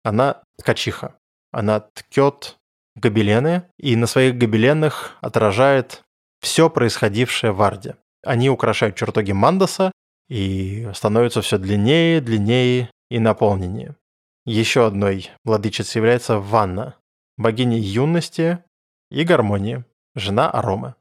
она 0.03 0.43
ткачиха. 0.59 1.19
Она 1.53 1.81
ткет 1.81 2.57
гобелены 2.97 3.63
и 3.79 3.95
на 3.95 4.07
своих 4.07 4.37
гобеленах 4.37 5.17
отражает 5.21 6.03
все 6.41 6.69
происходившее 6.69 7.53
в 7.53 7.63
Арде. 7.63 7.97
Они 8.25 8.51
украшают 8.51 8.97
чертоги 8.97 9.33
Мандаса 9.33 9.93
и 10.29 10.89
становятся 10.95 11.43
все 11.43 11.59
длиннее, 11.59 12.21
длиннее 12.21 12.91
и 13.11 13.19
наполненнее. 13.19 13.97
Еще 14.45 14.87
одной 14.87 15.31
владычицей 15.45 16.01
является 16.01 16.39
Ванна, 16.39 16.97
богиня 17.37 17.79
юности 17.79 18.65
и 19.11 19.25
гармонии, 19.25 19.85
жена 20.15 20.51
Аромы. 20.51 20.95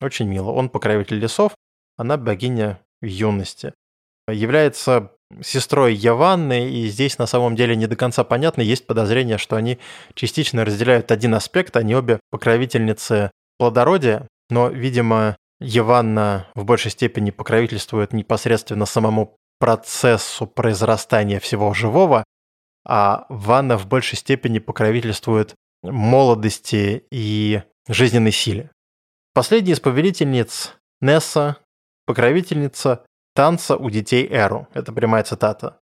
Очень 0.00 0.28
мило. 0.28 0.50
Он 0.50 0.68
покровитель 0.68 1.18
лесов, 1.18 1.54
она 1.96 2.16
богиня 2.16 2.80
юности. 3.00 3.72
Является 4.28 5.12
сестрой 5.42 5.94
Яванны, 5.94 6.70
и 6.70 6.86
здесь 6.88 7.18
на 7.18 7.26
самом 7.26 7.56
деле 7.56 7.76
не 7.76 7.86
до 7.86 7.96
конца 7.96 8.24
понятно. 8.24 8.62
Есть 8.62 8.86
подозрение, 8.86 9.38
что 9.38 9.56
они 9.56 9.78
частично 10.14 10.64
разделяют 10.64 11.10
один 11.10 11.34
аспект, 11.34 11.76
они 11.76 11.94
обе 11.94 12.20
покровительницы 12.30 13.30
плодородия, 13.58 14.28
но, 14.50 14.68
видимо, 14.68 15.36
Яванна 15.60 16.46
в 16.54 16.64
большей 16.64 16.90
степени 16.90 17.30
покровительствует 17.30 18.12
непосредственно 18.12 18.86
самому 18.86 19.36
процессу 19.58 20.46
произрастания 20.46 21.40
всего 21.40 21.72
живого, 21.72 22.24
а 22.86 23.26
Ванна 23.28 23.78
в 23.78 23.86
большей 23.86 24.16
степени 24.16 24.58
покровительствует 24.58 25.54
молодости 25.82 27.04
и 27.10 27.62
жизненной 27.88 28.32
силе. 28.32 28.70
Последняя 29.34 29.72
из 29.72 29.80
повелительниц 29.80 30.74
Несса, 31.00 31.56
покровительница 32.06 33.04
танца 33.36 33.76
у 33.76 33.90
детей 33.90 34.26
Эру. 34.28 34.66
Это 34.72 34.92
прямая 34.92 35.22
цитата. 35.22 35.78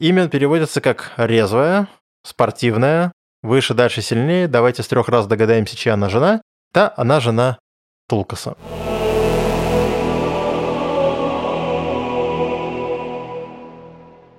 Имя 0.00 0.28
переводится 0.28 0.80
как 0.80 1.12
«резвая», 1.16 1.88
«спортивная», 2.26 3.12
«выше, 3.40 3.72
дальше, 3.72 4.02
сильнее». 4.02 4.48
Давайте 4.48 4.82
с 4.82 4.88
трех 4.88 5.08
раз 5.08 5.28
догадаемся, 5.28 5.76
чья 5.76 5.94
она 5.94 6.08
жена. 6.08 6.42
Да, 6.74 6.92
она 6.96 7.20
жена 7.20 7.58
Тулкаса. 8.08 8.56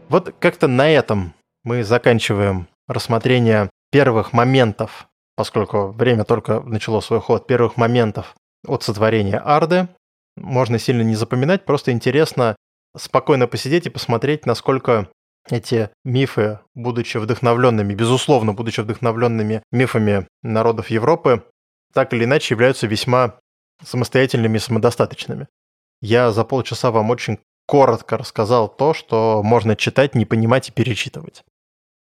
Вот 0.10 0.36
как-то 0.40 0.68
на 0.68 0.90
этом 0.90 1.34
мы 1.64 1.84
заканчиваем 1.84 2.68
рассмотрение 2.88 3.70
первых 3.90 4.34
моментов, 4.34 5.08
поскольку 5.38 5.92
время 5.92 6.26
только 6.26 6.60
начало 6.60 7.00
свой 7.00 7.22
ход, 7.22 7.48
первых 7.48 7.78
моментов 7.78 8.36
от 8.68 8.84
сотворения 8.84 9.38
Арды 9.38 9.88
можно 10.36 10.80
сильно 10.80 11.02
не 11.02 11.16
запоминать, 11.16 11.66
просто 11.66 11.92
интересно 11.92 12.56
спокойно 12.96 13.48
посидеть 13.48 13.86
и 13.86 13.90
посмотреть, 13.90 14.46
насколько 14.46 15.10
эти 15.50 15.90
мифы, 16.06 16.60
будучи 16.74 17.18
вдохновленными, 17.18 17.94
безусловно, 17.94 18.54
будучи 18.54 18.82
вдохновленными 18.82 19.64
мифами 19.72 20.28
народов 20.42 20.90
Европы, 20.90 21.44
так 21.94 22.14
или 22.14 22.24
иначе 22.24 22.54
являются 22.54 22.88
весьма 22.88 23.40
самостоятельными 23.84 24.58
и 24.58 24.62
самодостаточными. 24.62 25.48
Я 26.02 26.32
за 26.32 26.44
полчаса 26.44 26.92
вам 26.92 27.10
очень 27.10 27.40
коротко 27.66 28.18
рассказал 28.18 28.68
то, 28.68 28.94
что 28.94 29.42
можно 29.44 29.76
читать, 29.76 30.16
не 30.16 30.26
понимать 30.26 30.70
и 30.70 30.72
перечитывать. 30.72 31.44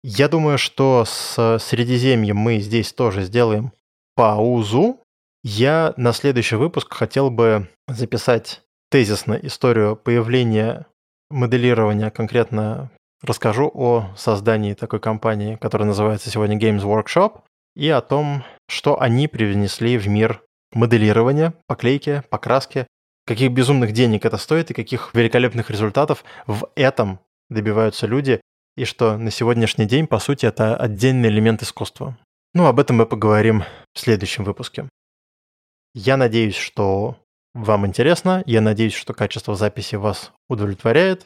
Я 0.02 0.29
думаю, 0.29 0.59
что 0.59 1.05
с 1.05 1.59
Средиземьем 1.59 2.37
мы 2.37 2.61
здесь 2.61 2.92
тоже 2.92 3.22
сделаем 3.22 3.72
паузу, 4.14 5.00
я 5.46 5.94
на 5.96 6.12
следующий 6.12 6.56
выпуск 6.56 6.92
хотел 6.92 7.30
бы 7.30 7.68
записать 7.87 8.62
тезисно 8.90 9.35
историю 9.35 9.94
появления 9.94 10.87
моделирования, 11.30 12.11
конкретно 12.11 12.90
расскажу 13.22 13.70
о 13.72 14.12
создании 14.16 14.74
такой 14.74 14.98
компании, 14.98 15.54
которая 15.54 15.87
называется 15.87 16.30
сегодня 16.30 16.59
Games 16.59 16.82
Workshop, 16.82 17.42
и 17.76 17.88
о 17.88 18.00
том, 18.00 18.42
что 18.68 19.00
они 19.00 19.28
привнесли 19.28 19.98
в 19.98 20.09
мир 20.09 20.42
моделирования, 20.72 21.54
поклейки, 21.68 22.24
покраски, 22.28 22.88
каких 23.24 23.52
безумных 23.52 23.92
денег 23.92 24.24
это 24.24 24.38
стоит 24.38 24.72
и 24.72 24.74
каких 24.74 25.14
великолепных 25.14 25.70
результатов 25.70 26.24
в 26.48 26.68
этом 26.74 27.20
добиваются 27.50 28.09
люди, 28.09 28.40
и 28.76 28.85
что 28.85 29.16
на 29.16 29.30
сегодняшний 29.30 29.85
день, 29.85 30.09
по 30.09 30.18
сути, 30.18 30.44
это 30.44 30.76
отдельный 30.76 31.28
элемент 31.28 31.62
искусства. 31.62 32.18
Ну, 32.52 32.66
об 32.66 32.80
этом 32.80 32.96
мы 32.96 33.06
поговорим 33.06 33.62
в 33.94 34.00
следующем 34.00 34.42
выпуске. 34.42 34.88
Я 35.98 36.18
надеюсь, 36.18 36.56
что 36.56 37.16
вам 37.54 37.87
интересно. 37.87 38.42
Я 38.44 38.61
надеюсь, 38.61 38.92
что 38.92 39.14
качество 39.14 39.56
записи 39.56 39.94
вас 39.94 40.30
удовлетворяет. 40.46 41.24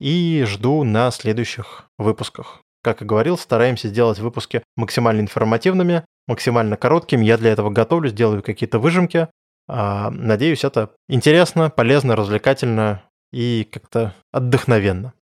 И 0.00 0.44
жду 0.46 0.84
на 0.84 1.10
следующих 1.10 1.86
выпусках. 1.96 2.60
Как 2.82 3.00
и 3.00 3.06
говорил, 3.06 3.38
стараемся 3.38 3.88
сделать 3.88 4.18
выпуски 4.18 4.62
максимально 4.76 5.22
информативными, 5.22 6.04
максимально 6.26 6.76
короткими. 6.76 7.24
Я 7.24 7.38
для 7.38 7.52
этого 7.52 7.70
готовлюсь, 7.70 8.12
делаю 8.12 8.42
какие-то 8.42 8.78
выжимки. 8.78 9.28
А, 9.66 10.10
надеюсь, 10.10 10.62
это 10.62 10.90
интересно, 11.08 11.70
полезно, 11.70 12.14
развлекательно 12.14 13.02
и 13.32 13.66
как-то 13.72 14.14
отдохновенно. 14.30 15.14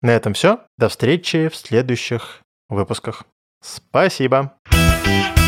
На 0.00 0.10
этом 0.10 0.32
все. 0.32 0.60
До 0.78 0.88
встречи 0.88 1.48
в 1.48 1.54
следующих 1.54 2.40
выпусках. 2.70 3.24
Спасибо. 3.60 4.54
Спасибо. 4.64 5.41